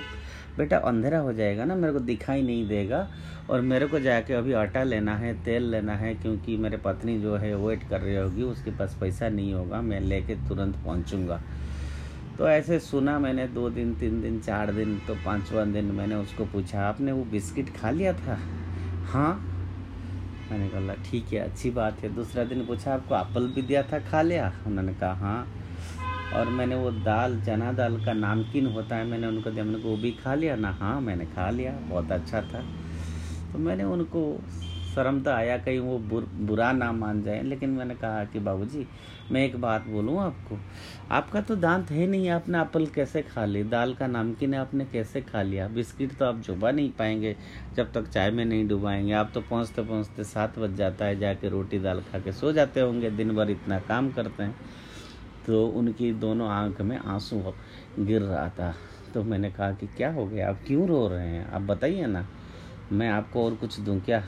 बेटा 0.58 0.78
अंधेरा 0.78 1.20
हो 1.20 1.34
जाएगा 1.34 1.66
ना, 1.66 1.76
मेरे 1.76 1.94
को 1.94 2.00
दिखाई 2.00 2.42
नहीं 2.42 2.68
देगा। 2.68 3.08
और 3.50 3.62
मेरे 3.62 3.88
को 3.88 4.00
जाके 4.00 4.34
अभी 4.34 4.54
आटा 4.54 4.84
लेना 4.84 5.16
है, 5.16 5.34
तेल 5.44 5.64
लेना 5.64 5.94
है, 5.94 6.14
क्योंकि 6.16 6.58
मेरे 6.58 6.78
पत्नी 6.78 7.20
जो 7.22 7.36
है 7.36 7.56
वेट 7.56 7.88
कर 7.90 8.02
रही 8.02 8.16
होगी, 8.16 8.44
उसके 8.44 8.72
पास 8.72 8.98
पैसा 9.02 9.30
नहीं 9.30 9.54
होगा, 9.54 9.82
मैं 9.82 10.00
लेके 10.00 10.36
तुरंत 10.50 10.76
पहुँचूँगा। 10.76 11.42
तो 12.38 12.48
ऐसे 12.50 12.80
सुना 12.80 13.20
मैंने 13.20 13.48
दो 13.48 13.70
दिन, 13.70 13.94
तीन 13.96 14.22
दिन, 14.22 14.40
चार 14.40 14.72
दिन 14.72 14.98
तो 15.08 15.16
पाँचवा 15.16 15.66
दिन 15.66 15.86
मैंने 15.86 16.16
उसको 16.16 16.46
पूछा, 16.46 16.82
आपने 16.82 17.12
वो 17.12 17.24
बिस्किट 17.24 17.70
खा 17.78 17.92
लिया 17.92 18.14
था? 18.14 18.40
हाँ 19.06 19.57
मैंने 20.52 20.70
कहा 20.70 20.94
ठीक 21.12 21.34
है, 21.34 21.40
अच्छी 21.40 21.72
बात 21.72 22.04
है। 22.04 22.16
दूसरा 22.16 22.44
दिन 22.44 22.66
पूछा, 22.66 22.94
आपको 22.94 23.16
एप्पल 23.16 23.48
भी 23.48 23.62
दिया 23.62 23.84
था 23.84 24.00
खा 24.00 24.22
लिया? 24.22 24.54
उन्होंने 24.68 24.94
कहा 24.94 25.14
हाँ। 25.14 25.48
और 26.34 26.50
मैंने 26.50 26.76
वो 26.76 26.92
दाल, 26.92 27.42
चना 27.42 27.72
दाल 27.72 28.06
का 28.06 28.14
नामकिन 28.14 28.66
होता 28.66 28.96
है, 28.96 29.06
मैंने 29.06 29.28
उनको 29.28 29.52
दिया, 29.52 29.64
मैंने 29.64 29.78
वो 29.78 29.98
भी 29.98 30.12
खा 30.12 30.36
लिया? 30.36 30.56
ना 30.56 30.72
हाँ 30.72 31.02
मैंने 31.02 31.26
खा 31.26 31.50
लिया, 31.50 31.72
बहुत 31.72 32.12
अच्छा 32.12 32.42
था। 32.42 32.62
तो 33.54 33.60
मैंने 33.60 33.84
उनको 33.84 34.40
शर्म 34.96 35.20
तो 35.22 35.32
आया 35.32 35.58
कहीं 35.58 35.80
वो 35.80 35.98
बुर, 36.00 36.28
बुरा 36.36 36.72
ना 36.72 36.92
मान 36.92 37.22
जाए 37.24 37.42
लेकिन 37.44 37.70
मैंने 37.70 37.96
कहा 37.96 38.24
कि 38.26 38.40
बाबूजी 38.40 38.86
मैं 39.32 39.44
एक 39.46 39.56
बात 39.62 39.88
बोलूँ 39.88 40.20
आपको? 40.22 40.58
आपका 41.12 41.42
तो 41.42 41.56
दांत 41.56 41.92
है 41.92 42.08
नहीं 42.08 42.30
आपने 42.30 42.62
एप्पल 42.62 42.86
कैसे 42.86 43.22
खा 43.22 43.46
ली 43.46 43.64
दाल 43.64 43.94
का 43.94 44.08
नामकिन 44.08 44.56
आपने 44.56 44.86
कैसे 44.86 45.22
खा 45.22 45.42
लिया? 45.42 45.68
बिस्किट 45.68 46.18
तो 46.18 46.26
आप 46.26 46.42
चुबा 46.42 46.72
नहीं 46.72 46.92
पाएँगे 46.92 47.36
जब 47.76 47.92
तक 47.94 48.08
चाय 48.08 48.32
में 48.32 48.44
नहीं 48.46 48.68
डुबाएँगे। 48.68 49.14
आप 49.14 49.32
तो 49.34 49.42
पहुँचते 49.42 49.82
पहुँचते 49.82 50.24
सात 50.24 50.60
बज 50.60 50.76
जाता 50.76 51.06
है 51.06 51.20
जाके 51.20 51.50
रोटी 51.50 51.80
दाल 51.80 52.02
खा 52.02 52.20
के 52.20 52.32
सो 52.32 52.52
जाते 52.52 52.82
होंगे 52.82 53.10
दिन 53.12 53.36
भर 53.36 53.50
इतना 53.50 53.80
काम 53.80 54.12
करते 54.12 54.44
हैं। 54.44 54.56
तो 55.48 55.66
उनकी 55.70 56.12
दोनों 56.14 56.50
आँख 56.50 56.82
में 56.82 56.98
आँसू 56.98 57.54
गिर 58.00 58.22
रहा 58.22 58.48
था। 58.50 58.74
तो 59.14 59.24
मैंने 59.24 59.50
कहा 59.52 59.72
कि 59.72 59.88
क्या 59.88 60.12
हो 60.12 60.26
गया? 60.26 60.50
आप 60.50 60.60
क्यों 60.68 60.88
रो 60.88 61.08
रहे 61.08 61.28
हैं? 61.28 61.46
आप 61.52 61.62
बताइए 61.62 62.06
ना। 62.06 62.26
मैं 62.92 63.10
आपको 63.10 63.46
और 63.46 63.56
कुछ 63.56 63.80
दूँ 63.80 64.00
क्या? 64.02 64.24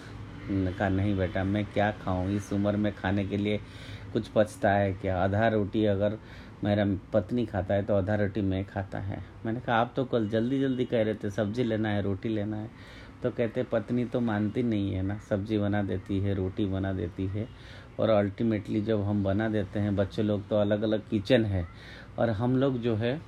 कहा 0.49 0.89
नहीं 0.89 1.17
बेटा, 1.17 1.43
मैं 1.43 1.65
क्या 1.65 1.91
खाऊं? 1.91 2.29
इस 2.29 2.53
उम्र 2.53 2.77
में 2.77 2.95
खाने 2.95 3.25
के 3.25 3.37
लिए 3.37 3.59
कुछ 4.13 4.27
पचता 4.27 4.71
है 4.71 4.93
क्या? 4.93 5.23
आधा 5.23 5.47
रोटी 5.47 5.85
अगर 5.85 6.17
मेरा 6.63 6.85
पत्नी 7.13 7.45
खाता 7.45 7.73
है 7.73 7.83
तो 7.83 7.95
आधा 7.95 8.15
रोटी 8.15 8.41
मैं 8.41 8.65
खाता 8.65 8.99
है। 8.99 9.23
मैंने 9.45 9.59
कहा, 9.59 9.75
आप 9.75 9.93
तो 9.95 10.05
कल 10.05 10.29
जल्दी 10.29 10.59
जल्दी 10.59 10.85
कह 10.85 11.03
रहे 11.03 11.13
थे, 11.13 11.29
सब्ज़ी 11.29 11.63
लेना 11.63 11.89
है, 11.89 12.01
रोटी 12.01 12.29
लेना 12.29 12.57
है। 12.57 12.69
तो 13.23 13.31
कहते, 13.31 13.63
पत्नी 13.63 14.05
तो 14.05 14.19
मानती 14.19 14.63
नहीं 14.63 14.93
है 14.93 15.01
ना, 15.01 15.17
सब्ज़ी 15.17 15.57
बना 15.57 15.83
देती 15.83 16.19
है, 16.19 16.33
रोटी 16.33 16.65
बना 16.65 16.93
देती 16.93 17.27
है। 17.27 17.47
और 17.99 18.09
अल्टीमेटली 18.09 18.81
जब 18.81 19.01
हम 19.01 19.23
बना 19.23 19.49
देते 19.49 19.79
हैं, 19.79 19.95
बच्चे 19.95 20.23
लोग 20.23 20.47
तो 20.47 20.55
अलग 20.55 20.81
अलग 20.81 21.09
किचन 21.09 21.45
है। 21.45 21.67
और 22.19 22.29
हम 22.29 22.57
लोग 22.57 22.81
जो 22.81 22.95
है, 22.95 23.21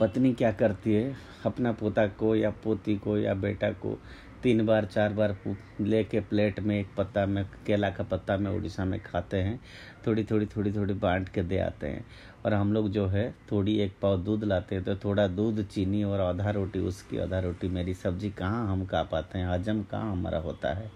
पत्नी 0.00 0.34
क्या 0.34 0.52
करती 0.52 0.94
है, 0.94 1.16
अपना 1.46 1.72
पोता 1.72 2.06
को 2.06 2.36
या 2.36 2.50
पोती 2.50 2.96
को 2.96 3.18
या 3.18 3.34
बेटा 3.34 3.70
को 3.70 3.98
तीन 4.42 4.66
बार, 4.66 4.84
चार 4.84 5.12
बार 5.12 5.36
ले 5.46 5.86
लेके 5.90 6.20
प्लेट 6.20 6.60
में 6.60 6.80
एक 6.80 6.86
पत्ता 6.96 7.26
में, 7.26 7.44
केला 7.66 7.90
का 7.90 8.04
पत्ता 8.04 8.36
में 8.36 8.50
उड़ीसा 8.50 8.84
में 8.84 9.00
खाते 9.00 9.36
हैं। 9.36 9.60
थोड़ी 10.06 10.24
थोड़ी 10.24 10.46
थोड़ी 10.46 10.72
थोड़ी 10.72 10.94
बांट 10.94 11.28
के 11.28 11.42
दे 11.42 11.58
आते 11.58 11.86
हैं। 11.86 12.06
और 12.46 12.54
हम 12.54 12.72
लोग 12.72 12.88
जो 12.88 13.06
है, 13.06 13.34
थोड़ी 13.52 13.80
एक 13.80 13.94
पाव 14.02 14.18
दूध 14.18 14.44
लाते 14.44 14.74
हैं 14.74 14.84
तो 14.84 14.96
थोड़ा 14.96 15.26
दूध, 15.26 15.68
चीनी 15.68 16.04
और 16.04 16.20
आधा 16.20 16.50
रोटी, 16.50 16.78
उसकी 16.78 17.18
आधा 17.18 17.40
रोटी, 17.40 17.68
मेरी 17.68 17.94
सब्ज़ी 17.94 18.30
कहाँ 18.30 18.72
हम 18.72 18.86
खा 18.86 19.02
पाते 19.02 19.38
हैं? 19.38 19.48
हजम 19.48 19.82
कहाँ 19.82 20.12
हमारा 20.12 20.38
होता 20.38 20.74
है? 20.74 20.90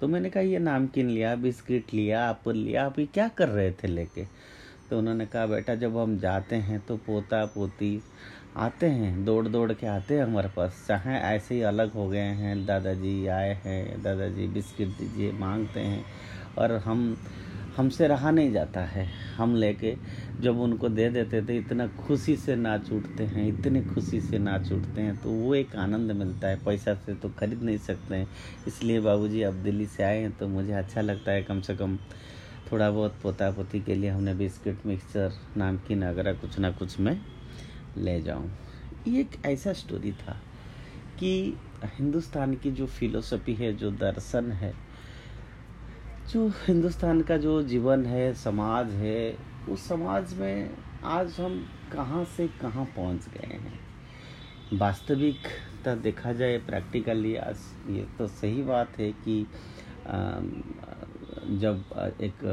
तो 0.00 0.08
मैंने 0.08 0.30
कहा, 0.30 0.42
ये 0.42 0.58
नामकिन 0.58 1.10
लिया, 1.10 1.36
बिस्किट 1.36 1.94
लिया 1.94 2.30
एप्पल 2.30 2.56
लिया, 2.56 2.86
आप 2.86 2.96
क्या 2.98 3.28
कर 3.28 3.48
रहे 3.48 3.72
थे 3.72 3.88
लेके? 3.88 4.24
तो 4.90 4.98
उन्होंने 4.98 5.26
कहा, 5.26 5.46
बेटा, 5.46 5.74
जब 5.74 5.96
हम 5.96 6.18
जाते 6.18 6.56
हैं 6.56 6.80
तो 6.80 6.96
पोता 6.96 7.46
पोती 7.46 8.02
आते 8.56 8.86
हैं, 8.86 9.24
दौड़ 9.24 9.48
दौड़ 9.48 9.72
के 9.72 9.86
आते 9.86 10.14
हैं 10.14 10.22
हमारे 10.24 10.48
पास। 10.48 10.84
चाहे 10.88 11.16
ऐसे 11.16 11.54
ही 11.54 11.60
अलग 11.62 11.92
हो 11.92 12.08
गए 12.08 12.18
हैं, 12.18 12.66
दादाजी 12.66 13.26
आए 13.26 13.52
हैं, 13.64 14.02
दादाजी 14.02 14.46
बिस्किट 14.46 14.88
दीजिए, 14.88 15.32
मांगते 15.32 15.80
हैं, 15.80 16.04
और 16.58 16.72
हम, 16.72 17.16
हमसे 17.76 18.08
रहा 18.08 18.30
नहीं 18.30 18.52
जाता 18.52 18.80
है। 18.80 19.06
हम 19.36 19.54
लेके 19.56 19.94
जब 20.40 20.58
उनको 20.60 20.88
दे 20.88 21.08
देते 21.10 21.42
थे 21.42 21.56
इतना 21.56 21.86
खुशी 21.86 22.36
से 22.36 22.56
नाच 22.56 22.92
उठते 22.92 23.24
हैं, 23.24 23.46
इतने 23.48 23.82
खुशी 23.84 24.20
से 24.20 24.38
नाच 24.38 24.72
उठते 24.72 25.00
हैं 25.00 25.16
तो 25.16 25.30
वो 25.30 25.54
एक 25.54 25.76
आनंद 25.76 26.12
मिलता 26.12 26.48
है। 26.48 26.56
पैसा 26.64 26.94
से 26.94 27.14
तो 27.14 27.28
खरीद 27.28 27.62
नहीं 27.62 27.78
सकते 27.78 28.14
हैं। 28.14 28.28
इसलिए 28.68 29.00
बाबूजी 29.00 29.42
अब 29.42 29.62
दिल्ली 29.62 29.86
से 29.86 30.02
आए 30.02 30.20
हैं 30.20 30.36
तो 30.38 30.48
मुझे 30.48 30.72
अच्छा 30.72 31.00
लगता 31.00 31.32
है 31.32 31.42
कम 31.42 31.60
से 31.60 31.76
कम 31.76 31.98
थोड़ा 32.72 32.90
बहुत 32.90 33.14
पोता 33.22 33.50
पोती 33.50 33.80
के 33.80 33.94
लिए 33.94 34.10
हमने 34.10 34.34
बिस्किट 34.34 34.86
मिक्सचर 34.86 35.32
नामकीन 35.56 36.04
वगैरह 36.04 36.32
कुछ 36.32 36.58
ना 36.58 36.70
कुछ 36.70 37.00
मैं 37.00 37.20
ले 37.96 38.20
जाऊँ। 38.22 38.50
ये 39.08 39.20
एक 39.20 39.36
ऐसा 39.46 39.72
स्टोरी 39.72 40.12
था 40.12 40.36
कि 41.18 41.56
हिंदुस्तान 41.98 42.54
की 42.54 42.70
जो 42.70 42.86
फिलोसफी 42.86 43.54
है, 43.54 43.72
जो 43.72 43.90
दर्शन 43.90 44.50
है, 44.52 44.72
जो 46.32 46.48
हिंदुस्तान 46.66 47.20
का 47.22 47.36
जो 47.36 47.62
जीवन 47.62 48.04
है, 48.06 48.32
समाज 48.34 48.90
है, 48.94 49.36
उस 49.68 49.88
समाज 49.88 50.34
में 50.34 50.70
आज 51.04 51.40
हम 51.40 51.64
कहाँ 51.92 52.24
से 52.36 52.46
कहाँ 52.60 52.84
पहुँच 52.96 53.28
गए 53.28 53.54
हैं। 53.54 53.78
वास्तविकता 54.72 55.94
देखा 55.94 56.32
जाए 56.32 56.58
प्रैक्टिकली 56.58 57.34
आज 57.36 57.58
ये 57.90 58.06
तो 58.18 58.26
सही 58.26 58.62
बात 58.62 58.98
है 58.98 59.10
कि 59.24 59.40
जब 61.58 61.84
एक 62.20 62.44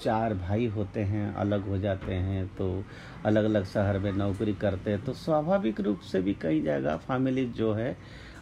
चार 0.00 0.34
भाई 0.34 0.66
होते 0.66 1.00
हैं, 1.00 1.34
अलग 1.34 1.68
हो 1.68 1.78
जाते 1.78 2.14
हैं 2.14 2.46
तो 2.56 2.84
अलग 3.24 3.44
अलग 3.44 3.64
शहर 3.64 3.98
में 3.98 4.12
नौकरी 4.12 4.54
करते 4.54 4.90
हैं 4.90 5.04
तो 5.04 5.12
स्वाभाविक 5.14 5.80
रूप 5.80 6.00
से 6.02 6.20
भी 6.20 6.34
कई 6.42 6.60
जगह 6.62 6.96
फैमिली 7.06 7.44
जो 7.56 7.72
है 7.72 7.96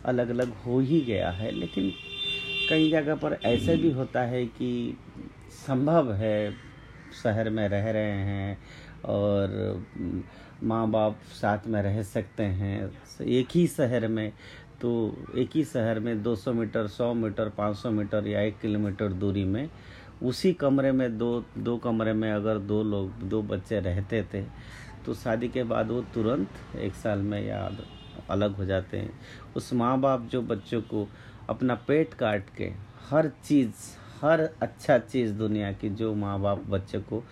अलग 0.05 0.29
अलग 0.31 0.53
हो 0.67 0.79
ही 0.81 1.01
गया 1.01 1.31
है, 1.31 1.51
लेकिन 1.51 1.93
कई 2.69 2.91
जगह 2.91 3.15
पर 3.15 3.39
ऐसे 3.45 3.77
भी 3.77 3.91
होता 3.91 4.23
है 4.23 4.45
कि 4.47 4.97
संभव 5.67 6.13
है 6.13 6.53
शहर 7.23 7.51
में 7.51 7.69
रह 7.69 7.91
रहे 7.91 8.19
हैं 8.25 8.59
और 9.05 9.85
माँ 10.63 10.87
बाप 10.91 11.21
साथ 11.33 11.67
में 11.69 11.81
रह 11.83 12.03
सकते 12.03 12.43
हैं, 12.43 12.91
एक 13.23 13.49
ही 13.55 13.67
शहर 13.67 14.07
में 14.09 14.33
तो 14.81 14.93
एक 15.37 15.51
ही 15.55 15.65
शहर 15.65 15.99
में 16.01 16.23
200 16.25 16.53
मीटर 16.55 16.89
100 16.89 17.13
मीटर 17.15 17.51
500 17.59 17.91
मीटर 17.93 18.27
या 18.29 18.41
एक 18.41 18.59
किलोमीटर 18.61 19.13
दूरी 19.13 19.45
में 19.45 19.69
उसी 20.25 20.53
कमरे 20.53 20.93
में, 20.93 21.19
दो 21.19 21.45
दो 21.59 21.77
कमरे 21.77 22.13
में 22.13 22.31
अगर 22.33 22.59
दो 22.59 22.83
लोग, 22.83 23.23
दो 23.23 23.43
बच्चे 23.43 23.81
रहते 23.81 24.23
थे 24.35 24.43
तो 25.07 25.15
शादी 25.15 25.49
के 25.49 25.63
बाद 25.65 25.91
वो 25.91 26.01
तुरंत 26.15 26.77
एक 26.77 26.95
साल 26.95 27.19
में 27.21 27.41
या 27.47 27.71
अलग 28.31 28.57
हो 28.57 28.65
जाते 28.65 28.99
हैं। 28.99 29.11
उस 29.57 29.73
माँ 29.73 29.99
बाप 30.01 30.29
जो 30.33 30.41
बच्चों 30.43 30.81
को 30.83 31.07
अपना 31.49 31.75
पेट 31.89 32.15
काट 32.15 32.49
के 32.57 32.73
हर 33.11 33.29
चीज़, 33.45 33.73
हर 34.23 34.41
अच्छा 34.63 34.99
चीज़ 34.99 35.33
दुनिया 35.33 35.73
की, 35.73 35.89
जो 35.91 36.15
माँ 36.15 36.39
बाप 36.41 36.65
बच्चे 36.69 36.99
को 37.01 37.23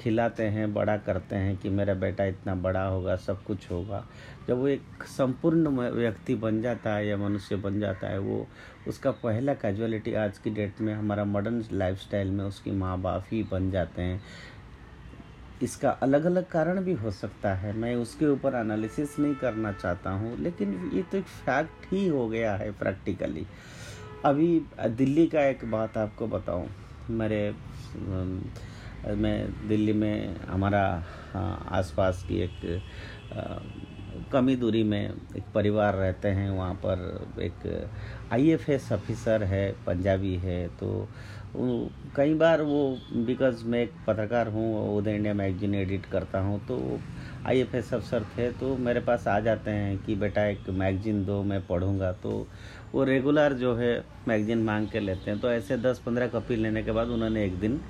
खिलाते 0.00 0.42
हैं, 0.44 0.72
बड़ा 0.74 0.96
करते 0.96 1.36
हैं 1.36 1.56
कि 1.56 1.68
मेरा 1.68 1.94
बेटा 1.94 2.24
इतना 2.24 2.54
बड़ा 2.56 2.84
होगा, 2.84 3.16
सब 3.16 3.42
कुछ 3.44 3.70
होगा। 3.70 4.04
जब 4.48 4.58
वो 4.58 4.68
एक 4.68 5.02
संपूर्ण 5.08 5.68
व्यक्ति 5.90 6.34
बन 6.34 6.60
जाता 6.62 6.94
है 6.94 7.06
या 7.06 7.16
मनुष्य 7.16 7.56
बन 7.56 7.80
जाता 7.80 8.08
है, 8.08 8.18
वो 8.18 8.46
उसका 8.88 9.10
पहला 9.10 9.54
कैजुअलिटी 9.54 10.14
आज 10.14 10.38
की 10.38 10.50
डेट 10.50 10.80
में 10.80 10.94
हमारा 10.94 11.24
मॉडर्न 11.24 11.64
लाइफस्टाइल 11.72 12.30
में 12.30 12.44
उसकी 12.44 12.70
माँ 12.70 13.00
बाप 13.00 13.26
ही 13.32 13.42
बन 13.42 13.70
जाते 13.70 14.02
हैं। 14.02 14.22
इसका 15.62 15.90
अलग 16.02 16.24
अलग 16.24 16.48
कारण 16.48 16.80
भी 16.80 16.92
हो 16.92 17.10
सकता 17.10 17.54
है। 17.54 17.72
मैं 17.72 17.94
उसके 17.96 18.26
ऊपर 18.26 18.54
एनालिसिस 18.54 19.18
नहीं 19.18 19.34
करना 19.34 19.72
चाहता 19.72 20.10
हूँ, 20.10 20.36
लेकिन 20.38 20.90
ये 20.94 21.02
तो 21.02 21.18
एक 21.18 21.24
फैक्ट 21.24 21.92
ही 21.92 22.06
हो 22.08 22.28
गया 22.28 22.54
है 22.56 22.70
प्रैक्टिकली 22.72 23.46
अभी 24.24 24.48
दिल्ली 24.88 25.26
का 25.26 25.44
एक 25.44 25.70
बात 25.70 25.96
आपको 25.98 26.26
बताऊँ। 26.26 26.68
मेरे 27.10 27.52
मैं 29.06 29.68
दिल्ली 29.68 29.92
में 29.92 30.36
हमारा 30.48 30.82
आसपास 31.78 32.24
की 32.28 32.40
एक 32.42 32.82
कमी 34.32 34.56
दूरी 34.56 34.82
में 34.82 35.02
एक 35.36 35.44
परिवार 35.54 35.94
रहते 35.94 36.28
हैं। 36.28 36.50
वहाँ 36.50 36.74
पर 36.84 37.40
एक 37.42 37.88
आईएफएस 38.32 38.90
ऑफिसर 38.92 39.42
है, 39.44 39.70
पंजाबी 39.86 40.34
है 40.36 40.66
तो 40.80 41.08
कई 42.16 42.34
बार 42.34 42.62
वो 42.62 42.98
बिकॉज़ 43.26 43.64
मैं 43.64 43.82
एक 43.82 43.92
पत्रकार 44.06 44.48
हूँ 44.48 44.96
उदय 44.96 45.14
इंडिया 45.14 45.34
मैगजीन 45.34 45.74
एडिट 45.74 46.06
करता 46.06 46.40
हूँ 46.40 46.60
तो 46.66 46.78
आई 47.46 47.60
एफ़ 47.60 47.76
एस 47.76 47.92
अफसर 47.94 48.24
थे 48.36 48.50
तो 48.52 48.76
मेरे 48.78 49.00
पास 49.00 49.26
आ 49.28 49.38
जाते 49.40 49.70
हैं 49.70 49.96
कि 50.04 50.14
बेटा 50.16 50.44
एक 50.46 50.68
मैगजीन 50.70 51.24
दो, 51.24 51.42
मैं 51.42 51.66
पढ़ूँगा 51.66 52.12
तो 52.12 52.46
वो 52.94 53.04
रेगुलर 53.04 53.52
जो 53.52 53.74
है 53.74 54.04
मैगजीन 54.28 54.62
मांग 54.62 54.88
के 54.88 55.00
लेते 55.00 55.30
हैं। 55.30 55.40
तो 55.40 55.52
ऐसे 55.52 55.76
दस 55.76 55.98
पंद्रह 55.98 56.26
कॉपी 56.26 56.56
लेने 56.56 56.82
के 56.82 56.92
बाद 56.92 57.08
उन्होंने 57.08 57.44
एक 57.44 57.58
दिन 57.60 57.80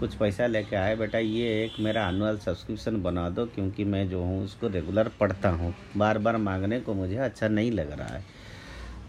कुछ 0.00 0.14
पैसा 0.14 0.46
लेके 0.46 0.76
आए 0.76 0.96
बेटा, 0.96 1.18
ये 1.18 1.64
एक 1.64 1.80
मेरा 1.80 2.08
एनुअल 2.08 2.38
सब्सक्रिप्शन 2.38 3.02
बना 3.02 3.28
दो, 3.30 3.46
क्योंकि 3.46 3.84
मैं 3.84 4.08
जो 4.08 4.22
हूँ, 4.22 4.44
उसको 4.44 4.68
रेगुलर 4.68 5.10
पढ़ता 5.20 5.48
हूँ। 5.48 5.74
बार 5.96 6.18
बार 6.18 6.36
मांगने 6.36 6.80
को 6.80 6.94
मुझे 6.94 7.16
अच्छा 7.16 7.48
नहीं 7.48 7.72
लग 7.72 7.98
रहा 7.98 8.08
है। 8.08 8.24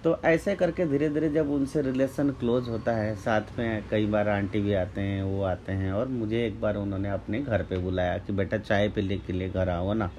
तो 0.04 0.18
ऐसे 0.26 0.56
करके 0.56 0.86
धीरे 0.86 1.10
धीरे 1.10 1.30
जब 1.30 1.50
उनसे 1.52 1.82
रिलेशन 1.82 2.30
क्लोज 2.30 2.70
होता 2.70 2.92
है, 2.92 3.16
साथ 3.16 3.42
में 3.60 3.84
कई 3.90 4.06
बार 4.06 4.30
आंटी 4.30 4.60
भी 4.60 4.74
आते 4.74 5.02
हैं, 5.02 5.24
वो 5.24 5.44
आते 5.44 5.72
हैं, 5.72 5.92
और 5.92 6.08
मुझे 6.08 6.46
एक 6.46 6.62
बार 6.62 6.76
उन्होंने 6.76 7.10
अपने 7.10 7.42
घर 7.42 7.64
पे 7.64 7.78
बुलाया 7.78 8.18
कि, 8.18 8.34
बेटा, 8.34 8.58
चाय 8.58 8.90
पीने 8.90 9.18
के 9.18 9.34
लिए 9.34 9.50
घर 9.50 9.70
आओ 9.70 9.94
ना। 9.94 10.12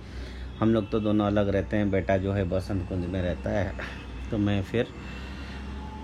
हम 0.60 0.74
लोग 0.74 0.90
तो 0.90 1.00
दोनों 1.00 1.26
अलग 1.26 1.48
रहते 1.48 1.76
हैं, 1.76 1.90
बेटा 1.90 2.16
जो 2.16 2.32
है 2.32 2.44
बसंत 2.44 2.88
कुंज 2.88 3.06
में 3.06 3.22
रहता 3.22 3.50
है। 3.50 3.72
तो 4.30 4.38
मैं 4.38 4.62
फिर 4.62 4.86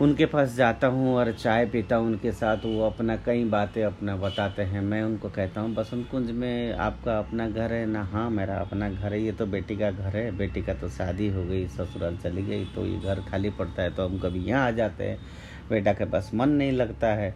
उनके 0.00 0.26
पास 0.26 0.54
जाता 0.54 0.86
हूँ 0.86 1.14
और 1.16 1.30
चाय 1.32 1.64
पीता 1.66 1.96
हूँ 1.96 2.06
उनके 2.06 2.32
साथ, 2.32 2.64
वो 2.64 2.86
अपना 2.86 3.16
कई 3.16 3.44
बातें 3.44 3.82
अपना 3.84 4.14
बताते 4.16 4.62
हैं। 4.62 4.80
मैं 4.80 5.02
उनको 5.02 5.28
कहता 5.28 5.60
हूँ, 5.60 5.74
बसंत 5.74 6.08
कुंज 6.10 6.30
में 6.30 6.72
आपका 6.72 7.18
अपना 7.18 7.48
घर 7.48 7.72
है? 7.72 7.84
ना 7.86 8.02
हाँ 8.02 8.28
मेरा 8.30 8.56
अपना 8.56 8.90
घर 8.90 9.12
है। 9.12 9.22
ये 9.22 9.32
तो 9.32 9.46
बेटी 9.46 9.76
का 9.76 9.90
घर 9.90 10.16
है। 10.16 10.30
बेटी 10.36 10.62
का 10.62 10.74
तो 10.74 10.88
शादी 10.88 11.28
हो 11.28 11.44
गई, 11.44 11.66
ससुराल 11.68 12.16
चली 12.16 12.42
गई 12.42 12.64
तो 12.64 12.86
ये 12.86 12.98
घर 12.98 13.20
खाली 13.20 13.50
पड़ता 13.50 13.82
है 13.82 13.90
तो 13.90 14.06
हम 14.08 14.18
कभी 14.18 14.44
यहाँ 14.44 14.66
आ 14.66 14.70
जाते 14.70 15.04
हैं। 15.04 15.18
बेटा 15.70 15.92
के 15.92 16.04
पास 16.04 16.30
मन 16.34 16.48
नहीं 16.48 16.72
लगता 16.72 17.06
है। 17.06 17.34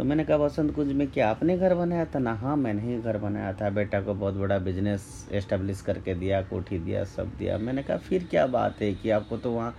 तो 0.00 0.04
मैंने 0.04 0.24
कहा 0.24 0.36
बसंत 0.38 0.74
कुंज 0.74 0.92
में 0.92 1.06
क्या 1.08 1.28
आपने 1.30 1.56
घर 1.58 1.74
बनाया 1.74 2.04
था? 2.04 2.18
ना 2.18 2.32
हाँ 2.34 2.56
मैंने 2.56 2.82
ही 2.82 3.00
घर 3.02 3.16
बनाया 3.18 3.52
था। 3.52 3.70
बेटा 3.70 4.00
को 4.00 4.14
बहुत 4.14 4.34
बड़ा 4.34 4.58
बिज़नेस 4.58 5.28
एस्टेब्लिश 5.32 5.80
करके 5.80 6.14
दिया, 6.14 6.40
कोठी 6.42 6.78
दिया, 6.78 7.04
सब 7.04 7.32
दिया। 7.38 7.58
मैंने 7.58 7.82
कहा, 7.82 7.96
फिर 7.96 8.26
क्या 8.30 8.46
बात 8.46 8.80
है 8.82 8.92
कि 8.94 9.10
आपको 9.10 9.36
तो 9.36 9.50
वहाँ 9.50 9.74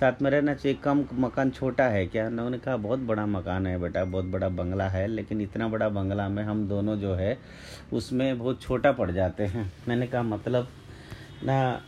साथ 0.00 0.22
में 0.22 0.30
रहना 0.30 0.54
चाहिए। 0.54 0.78
कम 0.82 1.04
मकान 1.14 1.50
छोटा 1.50 1.84
है 1.84 2.06
क्या? 2.06 2.26
उन्होंने 2.26 2.58
कहा, 2.58 2.76
बहुत 2.76 2.98
बड़ा 2.98 3.26
मकान 3.26 3.66
है 3.66 3.78
बेटा, 3.78 4.04
बहुत 4.04 4.24
बड़ा 4.24 4.48
बंगला 4.48 4.88
है, 4.88 5.06
लेकिन 5.06 5.40
इतना 5.40 5.68
बड़ा 5.68 5.88
बंगला 5.88 6.28
में 6.28 6.42
हम 6.42 6.68
दोनों 6.68 6.96
जो 6.96 7.14
है, 7.14 7.38
उसमें 7.92 8.38
बहुत 8.38 8.62
छोटा 8.62 8.92
पड़ 8.92 9.10
जाते 9.10 9.46
हैं। 9.46 9.72
मैंने 9.88 10.06
कहा 10.06 10.22
मतलब 10.22 10.68
ना 11.44 11.80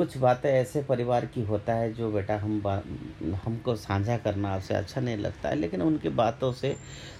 कुछ 0.00 0.16
बातें 0.16 0.48
ऐसे 0.50 0.82
परिवार 0.82 1.24
की 1.26 1.42
होता 1.44 1.74
है 1.74 1.92
जो 1.94 2.10
बेटा 2.12 2.36
हम 2.38 2.60
हमको 3.44 3.74
साझा 3.76 4.16
करना 4.16 4.52
आपसे 4.54 4.74
अच्छा 4.74 5.00
नहीं 5.00 5.16
लगता 5.16 5.48
है, 5.48 5.54
लेकिन 5.56 5.82
उनकी 5.82 6.08
बातों 6.20 6.52
से 6.52 6.74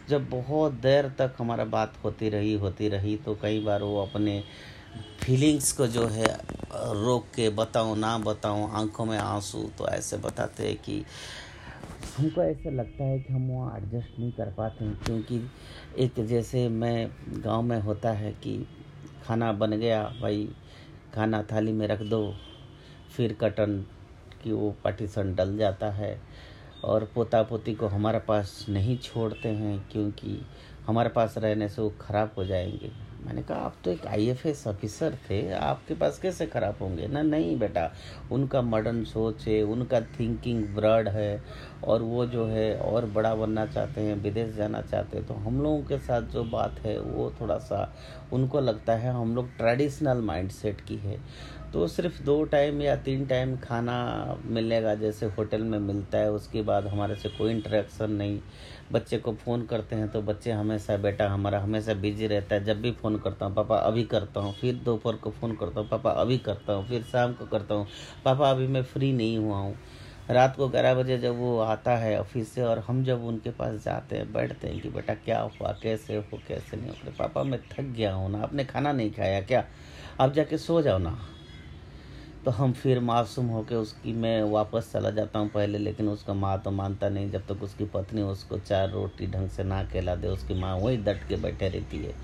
जब 0.08 0.28
बहुत 0.30 0.72
देर 0.82 1.08
तक 1.18 1.34
हमारा 1.38 1.64
बात 1.74 1.98
होती 2.04 2.28
रही 2.28 2.54
होती 2.58 2.88
रही 2.88 3.16
तो 3.16 3.34
कई 3.42 3.60
बार 3.64 3.82
वो 3.82 4.00
अपने 4.02 4.42
फीलिंग्स 5.20 5.72
को 5.72 5.86
जो 5.86 6.06
है, 6.06 6.26
रोक 7.04 7.26
के 7.36 7.48
बताऊँ, 7.50 7.96
ना 7.98 8.16
बताऊँ, 8.18 8.70
आँखों 8.72 9.04
में 9.04 9.16
आँसू 9.18 9.62
तो 9.78 9.88
ऐसे 9.88 10.16
बताते 10.16 10.68
हैं 10.68 10.76
कि 10.76 11.04
हमको 12.18 12.42
ऐसा 12.42 12.70
लगता 12.70 13.04
है 13.04 13.18
कि 13.18 13.32
हम 13.32 13.48
वहाँ 13.50 13.76
एडजस्ट 13.78 14.18
नहीं 14.18 14.32
कर 14.32 14.52
पाते 14.58 14.84
हैं, 14.84 14.98
क्योंकि 15.04 15.42
एक 16.04 16.26
जैसे 16.26 16.68
मैं 16.68 17.10
गाँव 17.44 17.62
में 17.62 17.80
होता 17.80 18.10
है 18.12 18.32
कि 18.42 18.62
खाना 19.26 19.52
बन 19.52 19.76
गया, 19.78 20.02
भाई, 20.22 20.48
खाना 21.14 21.42
थाली 21.42 21.72
में 21.72 21.86
रख 21.88 22.02
दो 22.04 22.22
फिर 23.16 23.32
कटन 23.40 23.84
की 24.42 24.52
वो 24.52 24.74
पार्टीशन 24.84 25.34
डल 25.34 25.56
जाता 25.56 25.90
है 25.90 26.20
और 26.84 27.10
पोता 27.14 27.42
पोती 27.42 27.74
को 27.74 27.86
हमारे 27.86 28.18
पास 28.18 28.66
नहीं 28.68 28.98
छोड़ते 28.98 29.48
हैं 29.48 29.88
क्योंकि 29.92 30.40
हमारे 30.86 31.08
पास 31.08 31.34
रहने 31.38 31.68
से 31.68 31.82
वो 31.82 31.92
ख़राब 32.00 32.30
हो 32.38 32.44
जाएँगे। 32.44 32.90
मैंने 33.26 33.42
कहा, 33.42 33.58
आप 33.58 33.74
तो 33.84 33.90
एक 33.90 34.06
आईएफएस 34.06 34.66
ऑफिसर 34.66 35.14
थे, 35.30 35.52
आपके 35.52 35.94
पास 35.94 36.18
कैसे 36.18 36.46
ख़राब 36.46 36.76
होंगे? 36.80 37.06
ना, 37.06 37.22
नहीं 37.22 37.58
बेटा, 37.58 37.92
उनका 38.32 38.62
मॉडर्न 38.62 39.04
सोच 39.04 39.46
है, 39.48 39.62
उनका 39.62 40.00
थिंकिंग 40.00 40.64
ब्रड 40.64 41.08
है 41.08 41.42
और 41.84 42.02
वो 42.02 42.26
जो 42.26 42.46
है 42.46 42.76
और 42.76 43.06
बड़ा 43.06 43.34
बनना 43.34 43.66
चाहते 43.66 44.00
हैं, 44.00 44.14
विदेश 44.22 44.54
जाना 44.54 44.80
चाहते 44.82 45.18
हैं 45.18 45.26
तो 45.26 45.34
हम 45.34 45.62
लोगों 45.62 45.82
के 45.82 45.98
साथ 45.98 46.22
जो 46.22 46.44
बात 46.44 46.80
है, 46.80 46.98
वो 47.00 47.32
थोड़ा 47.40 47.58
सा 47.58 47.94
उनको 48.32 48.60
लगता 48.60 48.94
है 48.94 49.10
हम 49.10 49.34
लोग 49.34 49.56
ट्रेडिशनल 49.56 50.18
माइंड 50.18 50.50
की 50.64 50.96
है। 50.96 51.20
तो 51.72 51.86
सिर्फ़ 51.88 52.22
दो 52.22 52.44
टाइम 52.44 52.82
या 52.82 52.96
तीन 52.96 53.26
टाइम 53.26 53.56
खाना 53.56 53.94
मिलेगा 54.44 54.94
जैसे 54.94 55.26
होटल 55.26 55.62
में 55.62 55.78
मिलता 55.78 56.18
है, 56.18 56.30
उसके 56.32 56.62
बाद 56.62 56.86
हमारे 56.86 57.14
से 57.16 57.28
कोई 57.28 57.50
इंटरेक्शन 57.50 58.10
नहीं। 58.10 58.40
बच्चे 58.92 59.18
को 59.18 59.32
फ़ोन 59.32 59.66
करते 59.66 59.96
हैं 59.96 60.08
तो 60.08 60.22
बच्चे 60.22 60.50
हमेशा 60.50 60.96
बेटा 60.96 61.28
हमारा 61.28 61.60
हमेशा 61.60 61.94
बिज़ी 61.94 62.26
रहता 62.26 62.54
है। 62.54 62.64
जब 62.64 62.80
भी 62.80 62.92
फ़ोन 62.92 63.18
करता 63.18 63.46
हूँ, 63.46 63.54
पापा, 63.54 63.76
अभी 63.76 64.04
करता 64.04 64.40
हूँ। 64.40 64.54
फिर 64.54 64.74
दोपहर 64.74 65.16
को 65.16 65.30
फ़ोन 65.30 65.56
करता 65.56 65.80
हूँ, 65.80 65.88
पापा, 65.88 66.10
अभी 66.10 66.38
करता 66.38 66.72
हूँ। 66.72 66.88
फिर 66.88 67.02
शाम 67.02 67.32
को 67.32 67.46
करता 67.46 67.74
हूँ, 67.74 67.86
पापा, 68.24 68.50
अभी 68.50 68.66
मैं 68.66 68.82
फ्री 68.82 69.12
नहीं 69.12 69.38
हुआ 69.38 69.56
हूँ। 69.56 69.76
रात 70.30 70.56
को 70.56 70.68
ग्यारह 70.68 70.94
बजे 70.94 71.18
जब 71.18 71.38
वो 71.38 71.58
आता 71.58 71.96
है 71.96 72.20
ऑफ़िस 72.20 72.52
से 72.52 72.62
और 72.62 72.78
हम 72.78 73.04
जब 73.04 73.24
उनके 73.24 73.50
पास 73.50 73.84
जाते 73.84 74.16
हैं, 74.16 74.32
बैठते 74.32 74.68
हैं 74.68 74.80
कि, 74.80 74.88
बेटा, 74.88 75.14
क्या 75.14 75.40
हुआ? 75.40 75.78
कैसे 75.82 76.16
हो? 76.16 76.38
कैसे 76.48 76.76
नहीं 76.76 76.90
हो? 76.90 77.10
पापा, 77.18 77.42
मैं 77.42 77.60
थक 77.72 77.82
गया 77.82 78.14
हूँ 78.14 78.30
ना। 78.30 78.38
आपने 78.38 78.64
खाना 78.64 78.92
नहीं 78.92 79.10
खाया 79.10 79.40
क्या? 79.40 79.64
आप 80.20 80.32
जाके 80.32 80.58
सो 80.58 80.82
जाओ 80.82 80.98
ना। 80.98 81.18
तो 82.44 82.50
हम 82.50 82.72
फिर 82.72 83.00
मासूम 83.00 83.46
होकर 83.46 83.76
उसकी, 83.76 84.12
मैं 84.12 84.42
वापस 84.42 84.90
चला 84.92 85.10
जाता 85.10 85.38
हूँ 85.38 85.48
पहले, 85.48 85.78
लेकिन 85.78 86.08
उसका 86.08 86.34
माँ 86.34 86.56
तो 86.62 86.70
मानता 86.70 87.08
नहीं। 87.08 87.30
जब 87.30 87.40
तक 87.40 87.58
तो 87.58 87.64
उसकी 87.64 87.84
पत्नी 87.84 88.22
उसको 88.22 88.58
चार 88.58 88.90
रोटी 88.90 89.26
ढंग 89.26 89.48
से 89.48 89.64
ना 89.64 89.82
खिला 89.84 90.14
दे, 90.14 90.28
उसकी 90.28 90.54
माँ 90.54 90.76
वही 90.76 90.96
डट 90.96 91.28
के 91.28 91.36
बैठे 91.36 91.68
रहती 91.68 91.98
है। 91.98 92.14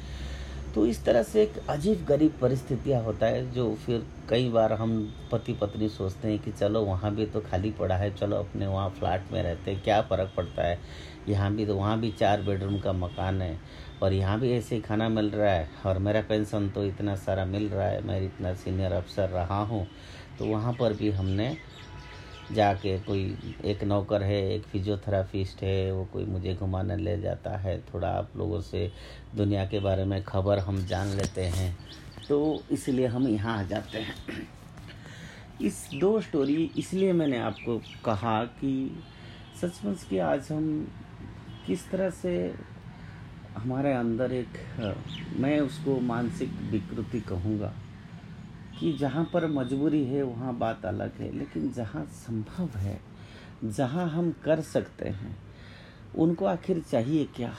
तो 0.74 0.86
इस 0.86 1.04
तरह 1.04 1.22
से 1.22 1.42
एक 1.42 1.54
अजीब 1.70 2.04
गरीब 2.08 2.34
परिस्थितियाँ 2.40 3.02
होता 3.02 3.26
है, 3.26 3.50
जो 3.52 3.74
फिर 3.86 4.06
कई 4.30 4.48
बार 4.50 4.72
हम 4.72 4.96
पति 5.32 5.52
पत्नी 5.52 5.88
सोचते 5.88 6.28
हैं 6.28 6.38
कि 6.38 6.52
चलो 6.52 6.82
वहाँ 6.84 7.14
भी 7.14 7.26
तो 7.26 7.40
खाली 7.40 7.70
पड़ा 7.70 7.96
है, 7.96 8.14
चलो 8.16 8.36
अपने 8.36 8.66
वहाँ 8.66 8.88
फ्लैट 8.98 9.32
में 9.32 9.42
रहते 9.42 9.70
हैं, 9.70 9.82
क्या 9.82 10.00
फ़र्क 10.02 10.32
पड़ता 10.36 10.62
है? 10.62 10.78
यहाँ 11.28 11.52
भी 11.54 11.66
तो 11.66 11.74
वहाँ 11.76 11.98
भी 12.00 12.10
चार 12.10 12.42
बेडरूम 12.42 12.78
का 12.78 12.92
मकान 12.92 13.40
है, 13.42 13.58
और 14.02 14.12
यहाँ 14.12 14.38
भी 14.40 14.52
ऐसे 14.52 14.74
ही 14.74 14.80
खाना 14.80 15.08
मिल 15.08 15.30
रहा 15.30 15.52
है, 15.52 15.68
और 15.86 15.98
मेरा 15.98 16.20
पेंशन 16.20 16.68
तो 16.68 16.84
इतना 16.84 17.14
सारा 17.16 17.44
मिल 17.44 17.68
रहा 17.68 17.86
है, 17.86 18.02
मैं 18.06 18.20
इतना 18.20 18.52
सीनियर 18.54 18.92
अफसर 18.92 19.28
रहा 19.28 19.62
हूँ 19.62 19.86
तो 20.38 20.46
वहाँ 20.46 20.72
पर 20.72 20.92
भी 20.92 21.10
हमने 21.10 21.56
जाके 22.52 22.98
कोई 22.98 23.36
एक 23.64 23.82
नौकर 23.84 24.22
है, 24.22 24.54
एक 24.54 24.62
फिजियोथेरापिस्ट 24.62 25.62
है, 25.62 25.92
वो 25.92 26.04
कोई 26.04 26.24
मुझे 26.24 26.54
घुमाने 26.54 26.96
ले 26.96 27.20
जाता 27.20 27.56
है। 27.56 27.78
थोड़ा 27.94 28.08
आप 28.08 28.36
लोगों 28.36 28.60
से 28.60 28.90
दुनिया 29.34 29.64
के 29.64 29.80
बारे 29.80 30.04
में 30.04 30.22
खबर 30.24 30.58
हम 30.58 30.84
जान 30.86 31.08
लेते 31.08 31.44
हैं। 31.46 31.76
तो 32.28 32.62
इसलिए 32.70 33.06
हम 33.06 33.28
यहाँ 33.28 33.58
आ 33.58 33.62
जाते 33.62 33.98
हैं। 33.98 34.14
इस 35.62 35.88
दो 36.00 36.20
स्टोरी 36.20 36.70
इसलिए 36.78 37.12
मैंने 37.12 37.38
आपको 37.38 37.78
कहा 38.04 38.44
कि 38.44 39.02
सचमुच 39.60 40.02
कि 40.02 40.18
आज 40.18 40.48
हम 40.52 40.92
किस 41.66 41.90
तरह 41.90 42.10
से 42.10 42.54
हमारे 43.56 43.92
अंदर 43.92 44.32
एक, 44.32 44.58
मैं 45.40 45.60
उसको 45.60 45.98
मानसिक 46.00 46.50
विकृति 46.70 47.20
कहूँगा। 47.20 47.72
कि 48.80 48.92
जहाँ 48.92 49.30
पर 49.32 49.46
मजबूरी 49.46 50.04
है, 50.04 50.22
वहाँ 50.22 50.58
बात 50.58 50.86
अलग 50.86 51.14
है। 51.14 51.38
लेकिन 51.38 51.72
जहाँ 51.72 52.04
संभव 52.04 52.78
है, 52.78 53.00
जहाँ 53.64 54.08
हम 54.08 54.34
कर 54.44 54.60
सकते 54.60 55.08
हैं, 55.08 55.38
उनको 56.18 56.44
आखिर 56.44 56.80
चाहिए 56.80 57.24
क्या? 57.24 57.54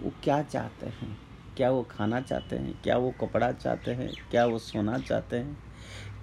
वो 0.00 0.12
क्या 0.24 0.42
चाहते 0.42 0.86
हैं? 0.86 1.18
क्या 1.56 1.70
वो 1.70 1.82
खाना 1.82 2.20
चाहते 2.20 2.56
हैं? 2.56 2.82
क्या 2.82 2.96
वो 2.96 3.10
कपड़ा 3.10 3.52
चाहते 3.52 3.90
हैं? 3.90 4.12
क्या 4.30 4.46
वो 4.46 4.58
सोना 4.58 4.98
चाहते 4.98 5.36
हैं? 5.36 5.58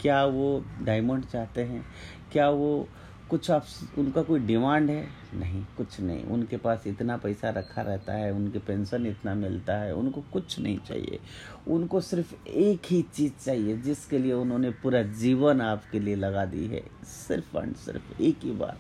क्या 0.02 0.26
वो 0.26 0.66
डायमंड 0.82 1.26
चाहते 1.26 1.64
हैं? 1.64 1.86
क्या 2.32 2.50
वो 2.50 2.90
कुछ 3.30 3.52
आप 3.52 3.66
उनका 3.98 4.22
कोई 4.22 4.40
डिमांड 4.40 4.90
है? 4.90 5.08
नहीं, 5.34 5.66
कुछ 5.78 6.02
नहीं। 6.02 6.24
उनके 6.24 6.58
पास 6.58 6.88
इतना 6.88 7.18
पैसा 7.18 7.50
रखा 7.50 7.82
रहता 7.82 8.14
है, 8.14 8.32
उनके 8.32 8.60
पेंशन 8.60 9.06
इतना 9.06 9.36
मिलता 9.36 9.78
है, 9.78 9.96
उनको 9.96 10.24
कुछ 10.34 10.60
नहीं 10.60 10.78
चाहिए। 10.78 11.20
उनको 11.68 12.02
सिर्फ़ 12.02 12.48
एक 12.48 12.82
ही 12.92 13.02
चीज़ 13.02 13.46
चाहिए, 13.46 13.78
जिसके 13.78 14.18
लिए 14.18 14.34
उन्होंने 14.34 14.70
पूरा 14.70 15.02
जीवन 15.02 15.62
आपके 15.62 16.00
लिए 16.00 16.16
लगा 16.16 16.46
दी 16.46 16.68
है। 16.68 16.84
सिर्फ़ 17.04 17.58
एंड 17.58 17.76
सिर्फ़ 17.76 18.22
एक 18.22 18.40
ही 18.44 18.52
बार 18.52 18.78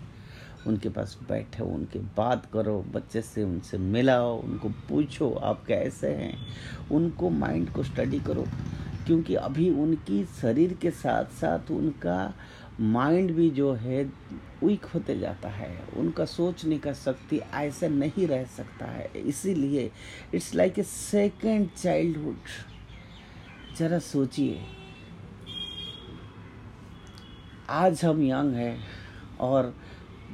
उनके 0.67 0.89
पास 0.89 1.19
बैठो, 1.29 1.65
उनके 1.65 1.99
बात 1.99 2.45
करो, 2.53 2.85
बच्चे 2.91 3.21
से 3.21 3.43
उनसे 3.43 3.77
मिलाओ, 3.77 4.41
उनको 4.41 4.69
पूछो, 4.69 5.29
आप 5.31 5.65
कैसे 5.67 6.07
हैं? 6.07 6.37
उनको 6.91 7.29
माइंड 7.29 7.69
को 7.69 7.83
स्टडी 7.83 8.19
करो। 8.19 8.45
क्योंकि 9.07 9.35
अभी 9.35 9.69
उनकी 9.69 10.25
शरीर 10.25 10.73
के 10.73 10.91
साथ 10.91 11.25
साथ 11.25 11.71
उनका 11.71 12.33
माइंड 12.79 13.31
भी 13.31 13.49
जो 13.49 13.73
है, 13.73 14.03
वीक 14.63 14.85
होते 14.85 15.17
जाता 15.19 15.49
है। 15.49 15.77
उनका 15.97 16.25
सोचने 16.25 16.77
का 16.77 16.93
शक्ति 16.93 17.37
ऐसा 17.37 17.87
नहीं 17.87 18.27
रह 18.27 18.43
सकता 18.45 18.85
है। 18.85 19.09
इसीलिए 19.17 19.91
it's 20.33 20.53
like 20.55 20.79
a 20.79 20.83
second 20.83 21.69
childhood 21.71 22.37
जरा 23.77 23.99
सोचिए। 23.99 24.59
आज 27.69 28.05
हम 28.05 28.21
यंग 28.23 28.53
हैं 28.53 28.77
और 29.39 29.73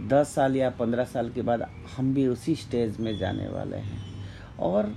दस 0.08 0.34
साल 0.36 0.56
या 0.56 0.69
पंद्रह 0.69 1.04
साल 1.04 1.30
के 1.30 1.41
बाद 1.41 1.62
हम 1.97 2.13
भी 2.13 2.27
उसी 2.27 2.56
स्टेज 2.56 2.99
में 2.99 3.17
जाने 3.17 3.47
वाले 3.47 3.77
हैं। 3.77 4.04
और 4.60 4.93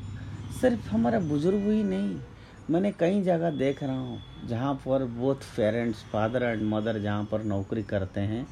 सिर्फ़ 0.61 0.88
हमारा 0.88 1.20
बुज़ुर्ग 1.20 1.68
ही 1.70 1.83
नहीं, 1.83 2.16
मैंने 2.70 2.92
कई 2.92 3.22
जगह 3.22 3.50
देख 3.50 3.83
रहा 3.83 3.98
हूँ। 3.98 4.20
जहाँ 4.48 4.74
पर 4.87 5.04
both 5.18 5.48
parents 5.57 6.02
father 6.12 6.42
and 6.42 6.62
mother 6.64 6.98
जहाँ 6.98 7.24
पर 7.33 7.42
नौकरी 7.44 7.83
करते 7.85 8.20
हैं, 8.20 8.46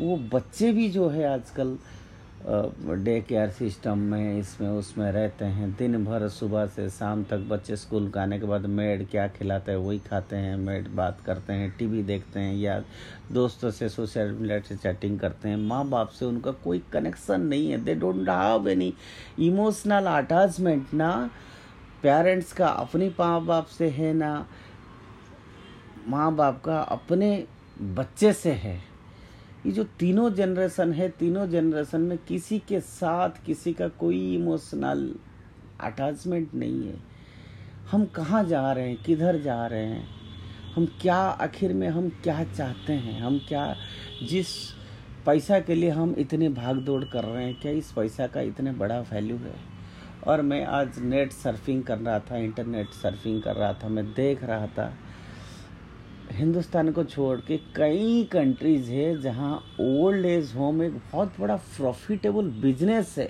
वो 0.00 0.16
बच्चे 0.32 0.72
भी 0.72 0.88
जो 0.90 1.08
है 1.08 1.32
आजकल 1.32 1.76
डे 2.46 3.20
केयर 3.20 3.50
सिस्टम 3.50 3.98
में, 4.00 4.38
इसमें, 4.38 4.68
उसमें 4.70 5.10
रहते 5.12 5.44
हैं। 5.44 5.70
दिन 5.76 6.04
भर 6.04 6.28
सुबह 6.28 6.66
से 6.66 6.88
शाम 6.90 7.22
तक 7.24 7.38
बच्चे 7.48 7.76
स्कूल 7.76 8.08
का 8.10 8.22
आने 8.22 8.38
के 8.38 8.46
बाद 8.46 8.66
मेड 8.68 9.06
क्या 9.10 9.26
खिलाते 9.28 9.72
हैं, 9.72 9.78
वही 9.78 9.98
खाते 10.00 10.36
हैं 10.36 10.56
मेड 10.56 10.88
बात 10.96 11.20
करते 11.26 11.52
हैं 11.52 11.70
टीवी 11.78 12.02
देखते 12.02 12.40
हैं 12.40 12.54
या 12.56 12.78
दोस्तों 13.32 13.70
से 13.70 13.88
सोशल 13.88 14.30
मीडिया 14.32 14.58
से 14.58 14.76
चैटिंग 14.76 15.18
करते 15.20 15.48
हैं। 15.48 15.56
माँ 15.56 15.84
बाप 15.88 16.08
से 16.08 16.24
उनका 16.24 16.50
कोई 16.64 16.82
कनेक्शन 16.92 17.40
नहीं 17.40 17.70
है। 17.70 17.82
They 17.84 17.94
don't 17.94 18.28
have 18.28 18.68
any 18.68 18.92
emotional 19.40 20.06
attachment 20.08 20.94
ना। 20.94 21.10
पेरेंट्स 22.02 22.52
का 22.52 22.68
अपनी 22.68 23.08
माँ 23.18 23.44
बाप 23.44 23.66
से 23.68 23.88
है 23.90 24.12
ना। 24.14 24.46
माँ 26.08 26.34
बाप 26.34 26.62
का 26.64 26.80
अपने 26.80 27.44
बच्चे 27.82 28.32
से 28.32 28.52
है। 28.52 28.82
ये 29.66 29.72
जो 29.72 29.84
तीनों 29.84 30.34
जनरेशन 30.34 30.92
है, 30.92 31.08
तीनों 31.08 31.50
जनरेशन 31.50 32.00
में 32.00 32.18
किसी 32.18 32.58
के 32.58 32.80
साथ 32.80 33.30
किसी 33.46 33.72
का 33.72 33.88
कोई 33.88 34.34
इमोशनल 34.34 35.14
अटैचमेंट 35.80 36.54
नहीं 36.54 36.88
है। 36.88 36.94
हम 37.90 38.04
कहाँ 38.04 38.44
जा 38.44 38.72
रहे 38.72 38.88
हैं? 38.88 39.02
किधर 39.02 39.40
जा 39.40 39.66
रहे 39.66 39.84
हैं? 39.84 40.08
हम 40.74 40.86
क्या, 41.00 41.16
आखिर 41.16 41.72
में 41.72 41.88
हम 41.88 42.08
क्या 42.08 42.44
चाहते 42.44 42.92
हैं? 42.92 43.20
हम 43.20 43.40
क्या, 43.48 43.76
जिस 44.22 44.46
पैसा 45.26 45.60
के 45.60 45.74
लिए 45.74 45.90
हम 45.90 46.14
इतने 46.18 46.48
भाग 46.48 46.76
दौड़ 46.76 47.04
कर 47.04 47.24
रहे 47.24 47.44
हैं, 47.44 47.60
क्या 47.60 47.72
इस 47.72 47.92
पैसा 47.92 48.26
का 48.26 48.40
इतने 48.40 48.72
बड़ा 48.72 49.00
वैल्यू 49.00 49.36
है? 49.36 49.54
और 50.26 50.42
मैं 50.42 50.64
आज 50.64 50.98
नेट 50.98 51.32
सर्फिंग 51.32 51.82
कर 51.82 51.98
रहा 51.98 52.18
था 52.18 52.36
इंटरनेट 52.36 52.88
सर्फिंग 52.88 53.42
कर 53.42 53.56
रहा 53.56 53.72
था, 53.72 53.88
मैं 53.88 54.12
देख 54.14 54.44
रहा 54.44 54.66
था 54.66 54.94
हिंदुस्तान 56.36 56.90
को 56.92 57.02
छोड़ 57.04 57.40
के 57.40 57.56
कई 57.76 58.24
कंट्रीज़ 58.32 58.90
है 58.90 59.20
जहाँ 59.20 59.52
ओल्ड 59.80 60.26
एज 60.26 60.52
होम 60.56 60.82
एक 60.82 60.92
बहुत 61.12 61.32
बड़ा 61.40 61.56
प्रॉफिटेबल 61.56 62.50
बिज़नेस 62.62 63.14
है। 63.18 63.28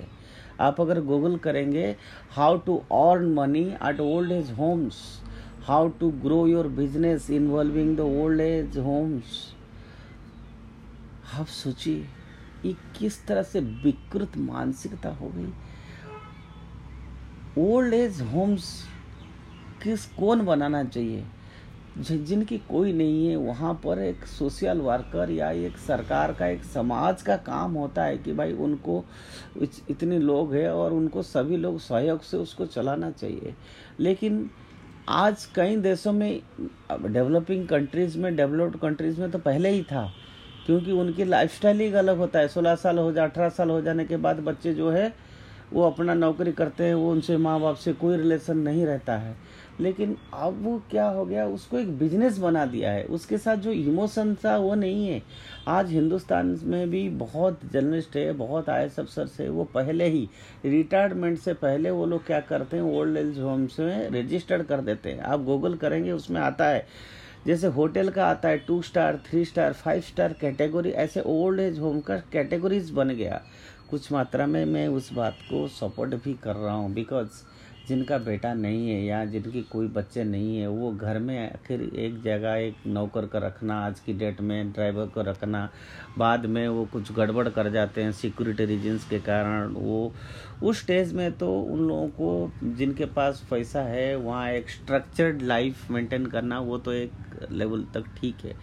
आप 0.61 0.81
अगर 0.81 0.99
गूगल 1.01 1.37
करेंगे 1.37 1.85
how 2.31 2.57
to 2.65 2.75
earn 2.93 3.33
money 3.33 3.63
at 3.89 3.99
old 3.99 4.31
age 4.31 4.51
homes 4.57 4.97
how 5.67 5.87
to 5.99 6.09
grow 6.23 6.45
your 6.47 6.67
business 6.79 7.29
involving 7.29 7.95
the 7.97 7.99
old 7.99 8.41
age 8.41 8.77
homes 8.77 9.39
आप 11.33 11.45
सोचिए, 11.45 12.05
ये 12.65 12.73
किस 12.99 13.25
तरह 13.27 13.43
से 13.43 13.59
विकृत 13.59 14.37
मानसिकता 14.39 15.09
हो 15.15 15.31
गई। 15.35 15.51
ओल्ड 17.63 17.93
एज 17.93 18.21
होम्स 18.33 18.69
किस 19.83 20.05
कौन 20.13 20.45
बनाना 20.45 20.83
चाहिए? 20.83 21.23
जिनकी 21.99 22.57
कोई 22.59 22.91
नहीं 22.93 23.27
है, 23.27 23.35
वहाँ 23.35 23.73
पर 23.83 23.99
एक 23.99 24.25
सोशल 24.27 24.79
वर्कर 24.79 25.29
या 25.31 25.49
एक 25.51 25.77
सरकार 25.77 26.33
का, 26.33 26.47
एक 26.47 26.63
समाज 26.63 27.21
का 27.21 27.35
काम 27.37 27.73
होता 27.73 28.03
है 28.03 28.17
कि 28.17 28.33
भाई 28.33 28.53
उनको 28.53 29.03
इतने 29.89 30.19
लोग 30.19 30.53
हैं 30.53 30.69
और 30.69 30.93
उनको 30.93 31.21
सभी 31.23 31.57
लोग 31.57 31.79
सहयोग 31.79 32.21
से 32.21 32.37
उसको 32.37 32.65
चलाना 32.67 33.11
चाहिए। 33.11 33.53
लेकिन 33.99 34.49
आज 35.09 35.45
कई 35.55 35.75
देशों 35.77 36.13
में 36.13 36.39
डेवलपिंग 37.03 37.67
कंट्रीज़ 37.67 38.17
में 38.17 38.35
डेवलप्ड 38.35 38.79
कंट्रीज़ 38.79 39.21
में 39.21 39.31
तो 39.31 39.39
पहले 39.39 39.69
ही 39.69 39.83
था, 39.83 40.11
क्योंकि 40.65 40.91
उनकी 40.91 41.23
लाइफस्टाइल 41.25 41.79
ही 41.79 41.91
अलग 41.93 42.17
होता 42.17 42.39
है। 42.39 42.47
सोलह 42.47 42.75
साल 42.75 42.97
हो 42.97 43.11
जाए 43.11 43.29
अठारह 43.29 43.49
साल 43.49 43.69
हो 43.69 43.81
जाने 43.81 44.05
के 44.05 44.17
बाद 44.17 44.39
बच्चे 44.41 44.73
जो 44.73 44.89
है, 44.89 45.13
वो 45.73 45.83
अपना 45.83 46.13
नौकरी 46.13 46.51
करते 46.51 46.83
हैं, 46.83 46.93
वो 46.95 47.11
उनसे 47.11 47.37
माँ 47.37 47.59
बाप 47.61 47.75
से 47.75 47.93
कोई 47.93 48.17
रिलेशन 48.17 48.57
नहीं 48.57 48.85
रहता 48.85 49.17
है। 49.17 49.35
लेकिन 49.81 50.15
अब 50.33 50.61
वो 50.63 50.81
क्या 50.91 51.05
हो 51.05 51.25
गया, 51.25 51.45
उसको 51.45 51.77
एक 51.79 51.97
बिज़नेस 51.97 52.37
बना 52.37 52.65
दिया 52.65 52.91
है। 52.91 53.03
उसके 53.03 53.37
साथ 53.37 53.57
जो 53.57 53.71
इमोशन 53.71 54.33
था, 54.35 54.55
वो 54.57 54.75
नहीं 54.75 55.07
है। 55.07 55.21
आज 55.67 55.91
हिंदुस्तान 55.91 56.57
में 56.63 56.89
भी 56.89 57.07
बहुत 57.09 57.59
जर्नलिस्ट 57.73 58.15
है, 58.15 58.31
बहुत 58.33 58.69
आई 58.69 58.85
एस 58.85 58.99
अफसर 58.99 59.27
से, 59.27 59.49
वो 59.49 59.63
पहले 59.63 60.07
ही 60.07 60.27
रिटायरमेंट 60.65 61.37
से 61.39 61.53
पहले 61.53 61.91
वो 61.91 62.05
लोग 62.05 62.25
क्या 62.25 62.39
करते 62.39 62.77
हैं 62.77 62.83
ओल्ड 62.83 63.17
एज 63.17 63.39
होम्स 63.39 63.79
में 63.79 64.09
रजिस्टर्ड 64.11 64.63
कर 64.63 64.81
देते 64.81 65.11
हैं। 65.11 65.19
आप 65.19 65.43
गूगल 65.43 65.75
करेंगे, 65.75 66.11
उसमें 66.11 66.41
आता 66.41 66.65
है। 66.65 66.85
जैसे 67.47 67.67
होटल 67.67 68.09
का 68.09 68.25
आता 68.25 68.49
है 68.49 68.57
two 68.57 68.81
star 68.81 69.17
three 69.27 69.43
star 69.45 69.73
five 69.73 70.01
star 70.01 70.33
category 70.33 70.89
ऐसे 70.89 71.21
ओल्ड 71.25 71.59
एज 71.59 71.79
होम 71.79 71.99
का 71.99 72.17
कैटेगरीज 72.33 72.89
बन 72.91 73.09
गया। 73.09 73.41
कुछ 73.89 74.11
मात्रा 74.11 74.47
में 74.47 74.65
मैं 74.65 74.87
उस 74.87 75.11
बात 75.13 75.37
को 75.49 75.67
सपोर्ट 75.67 76.15
भी 76.23 76.33
कर 76.33 76.55
रहा 76.55 76.73
हूँ 76.73 76.93
बिकॉज़ 76.93 77.27
जिनका 77.87 78.17
बेटा 78.17 78.53
नहीं 78.53 78.89
है 78.89 79.03
या 79.05 79.25
जिनकी 79.25 79.61
कोई 79.61 79.87
बच्चे 79.87 80.23
नहीं 80.23 80.57
है, 80.59 80.67
वो 80.67 80.91
घर 80.91 81.19
में 81.19 81.53
आखिर 81.53 81.81
एक 81.81 82.21
जगह 82.21 82.53
एक 82.53 82.75
नौकर 82.87 83.25
का 83.25 83.39
रखना, 83.39 83.79
आज 83.85 83.99
की 83.99 84.13
डेट 84.13 84.41
में 84.41 84.71
ड्राइवर 84.71 85.05
को 85.05 85.21
रखना, 85.21 85.69
बाद 86.17 86.45
में 86.45 86.67
वो 86.67 86.85
कुछ 86.85 87.11
गड़बड़ 87.11 87.47
कर 87.49 87.69
जाते 87.69 88.03
हैं 88.03 88.11
सिक्योरिटी 88.11 88.65
रीजन्स 88.65 89.09
के 89.09 89.19
कारण, 89.19 89.67
वो 89.67 90.13
उस 90.63 90.81
स्टेज 90.81 91.13
में 91.13 91.31
तो 91.31 91.61
उन 91.61 91.79
लोगों 91.79 92.07
को 92.07 92.51
जिनके 92.63 93.05
पास 93.05 93.43
पैसा 93.51 93.81
है, 93.81 94.15
वहाँ 94.15 94.51
एक 94.51 94.69
स्ट्रक्चर्ड 94.69 95.41
लाइफ 95.41 95.91
मेंटेन 95.91 96.25
करना, 96.25 96.59
वो 96.59 96.77
तो 96.77 96.93
एक 96.93 97.11
लेवल 97.51 97.83
तक 97.93 98.03
ठीक 98.17 98.45
है। 98.45 98.55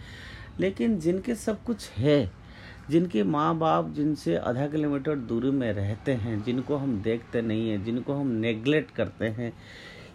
लेकिन 0.59 0.99
जिनके 0.99 1.35
सब 1.35 1.63
कुछ 1.63 1.89
है 1.89 2.44
जिनके 2.89 3.23
माँ 3.23 3.57
बाप 3.57 3.89
जिनसे 3.89 4.37
आधा 4.37 4.67
किलोमीटर 4.67 5.15
दूरी 5.15 5.51
में 5.51 5.73
रहते 5.73 6.11
हैं, 6.11 6.43
जिनको 6.43 6.75
हम 6.75 7.01
देखते 7.01 7.41
नहीं 7.41 7.69
हैं, 7.69 7.83
जिनको 7.83 8.13
हम 8.13 8.27
नेग्लेक्ट 8.27 8.91
करते 8.91 9.25
हैं, 9.25 9.53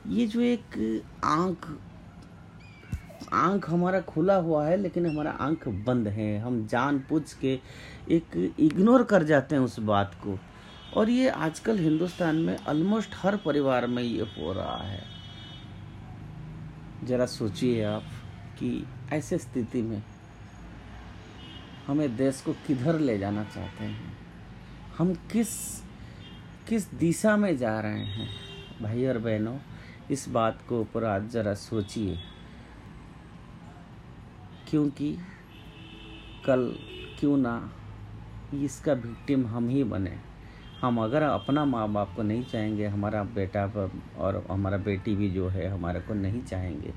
ये 0.07 0.27
जो 0.27 0.41
एक 0.41 1.03
आँख 1.25 1.79
आँख 3.33 3.71
हमारा 3.71 4.01
खुला 4.01 4.37
हुआ 4.37 4.67
है, 4.67 4.77
लेकिन 4.77 5.07
हमारा 5.07 5.31
आँख 5.31 5.69
बंद 5.69 6.09
है। 6.09 6.39
हम 6.39 6.67
जान 6.67 6.99
पूछ 6.99 7.33
के 7.33 7.59
एक 8.11 8.55
इग्नोर 8.61 9.03
कर 9.03 9.23
जाते 9.23 9.55
हैं 9.55 9.63
उस 9.63 9.79
बात 9.81 10.15
को। 10.15 10.39
और 10.97 11.11
ये 11.11 11.29
आजकल 11.29 11.79
हिंदुस्तान 11.79 12.37
में 12.37 12.57
ऑलमोस्ट 12.69 13.11
हर 13.15 13.37
परिवार 13.37 13.87
में 13.87 14.03
ये 14.03 14.23
हो 14.23 14.53
रहा 14.53 14.77
है। 14.77 15.03
ज़रा 17.05 17.27
सोचिए 17.27 17.85
आप 17.85 18.03
कि 18.59 18.87
ऐसे 19.13 19.39
स्थिति 19.39 19.83
में 19.83 20.03
हमें 21.91 22.17
देश 22.17 22.41
को 22.41 22.53
किधर 22.53 22.99
ले 22.99 23.19
जाना 23.19 23.45
चाहते 23.45 23.85
हैं? 23.85 24.19
हम 24.99 25.15
किस 25.15 25.83
किस 26.69 26.95
दिशा 26.95 27.37
में 27.37 27.57
जा 27.57 27.81
रहे 27.81 27.99
हैं? 27.99 28.29
भाई 28.83 29.07
और 29.07 29.19
बहनों, 29.19 29.59
इस 30.11 30.29
बात 30.29 30.59
को 30.69 30.81
ऊपर 30.81 31.05
आज 31.05 31.29
ज़रा 31.29 31.55
सोचिए। 31.55 32.19
क्योंकि 34.71 35.19
कल 36.47 36.77
क्यों 37.21 37.37
ना 37.37 37.73
इसका 38.55 38.93
विक्टिम 38.93 39.47
हम 39.47 39.69
ही 39.69 39.85
बने। 39.85 40.19
हम 40.83 41.01
अगर 41.01 41.23
अपना 41.23 41.65
माँ 41.65 41.89
बाप 41.89 42.13
को 42.17 42.23
नहीं 42.23 42.45
चाहेंगे, 42.45 42.87
हमारा 42.87 43.25
बेटा 43.25 43.91
और 44.19 44.47
हमारा 44.51 44.77
बेटी 44.79 45.17
भी 45.17 45.31
जो 45.31 45.49
है, 45.49 45.69
हमारे 45.69 46.01
को 46.01 46.15
नहीं 46.15 46.45
चाहेंगे। 46.45 46.93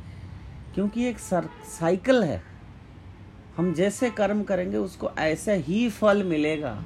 क्योंकि 0.74 1.06
एक 1.06 1.20
सर 1.20 1.50
साइकिल 1.66 2.24
है। 2.24 2.53
हम 3.58 3.74
जैसे 3.74 4.10
कर्म 4.10 4.44
करेंगे, 4.44 4.78
उसको 4.78 5.10
ऐसा 5.20 5.52
ही 5.52 5.89
फल 5.89 6.24
मिलेगा। 6.24 6.78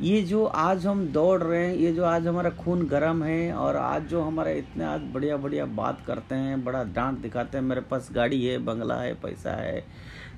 ये 0.00 0.20
जो 0.22 0.44
आज 0.44 0.86
हम 0.86 1.04
दौड़ 1.06 1.42
रहे 1.42 1.64
हैं, 1.66 1.74
ये 1.74 1.92
जो 1.92 2.04
आज 2.04 2.26
हमारा 2.26 2.50
खून 2.50 2.86
गर्म 2.86 3.22
है, 3.24 3.52
और 3.52 3.76
आज 3.76 4.02
जो 4.02 4.22
हमारा 4.22 4.50
इतने 4.50 4.84
आज 4.84 5.00
बढ़िया 5.14 5.36
बढ़िया 5.36 5.64
बात 5.66 6.04
करते 6.06 6.34
हैं, 6.34 6.62
बड़ा 6.64 6.82
डांट 6.84 7.18
दिखाते 7.18 7.58
हैं, 7.58 7.64
मेरे 7.64 7.80
पास 7.80 8.08
गाड़ी 8.12 8.44
है, 8.44 8.56
बंगला 8.58 8.94
है, 8.94 9.12
पैसा 9.14 9.52
है, 9.52 9.84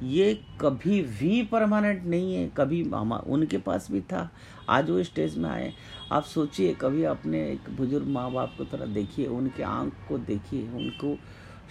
ये 0.02 0.32
कभी 0.60 1.00
भी 1.02 1.42
परमानेंट 1.42 2.04
नहीं 2.04 2.34
है, 2.34 2.50
कभी 2.56 2.82
उनके 2.82 3.58
पास 3.58 3.88
भी 3.90 4.00
था, 4.02 4.28
आज 4.68 4.90
वो 4.90 5.02
स्टेज 5.02 5.38
में 5.38 5.48
आए। 5.50 5.72
आप 6.12 6.24
सोचिए, 6.24 6.74
कभी 6.74 7.04
अपने 7.04 7.46
एक 7.50 7.70
बुज़ुर्ग 7.76 8.06
माँ 8.06 8.30
बाप 8.32 8.54
को 8.58 8.64
तरह 8.64 8.86
देखिए, 8.86 9.26
उनके 9.26 9.62
आँख 9.62 10.06
को 10.08 10.18
देखिए, 10.18 10.68
उनको 10.68 11.16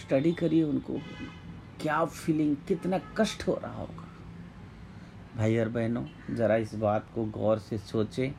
स्टडी 0.01 0.31
करिए, 0.31 0.63
उनको 0.63 0.99
क्या 1.81 2.03
फीलिंग 2.05 2.55
कितना 2.67 2.99
कष्ट 3.17 3.47
हो 3.47 3.59
रहा 3.63 3.73
होगा। 3.73 4.07
भाई 5.37 5.57
और 5.57 5.69
बहनों, 5.69 6.03
ज़रा 6.35 6.55
इस 6.55 6.73
बात 6.75 7.07
को 7.15 7.25
गौर 7.31 7.59
से 7.59 7.77
सोचें 7.77 8.31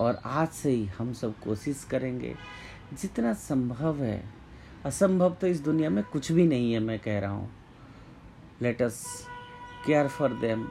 और 0.00 0.20
आज 0.24 0.48
से 0.48 0.70
ही 0.70 0.84
हम 0.98 1.12
सब 1.12 1.38
कोशिश 1.40 1.84
करेंगे। 1.84 2.34
जितना 2.92 3.32
संभव 3.34 4.02
है, 4.02 4.22
असंभव 4.84 5.36
तो 5.40 5.46
इस 5.46 5.60
दुनिया 5.60 5.90
में 5.90 6.02
कुछ 6.04 6.32
भी 6.32 6.46
नहीं 6.46 6.72
है, 6.72 6.78
मैं 6.80 6.98
कह 6.98 7.18
रहा 7.18 7.30
हूँ। 7.30 7.50
Let 8.62 8.82
us 8.82 9.02
care 9.86 10.08
for 10.08 10.32
them 10.40 10.66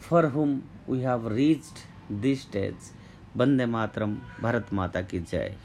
for 0.00 0.26
whom 0.26 0.60
we 0.90 1.00
have 1.00 1.28
reached 1.28 2.14
this 2.14 2.42
stage 2.42 2.90
Vande 3.36 3.66
Mataram, 3.66 4.14
Bharat 4.42 4.72
माता 4.72 5.02
की 5.02 5.18
जय। 5.20 5.56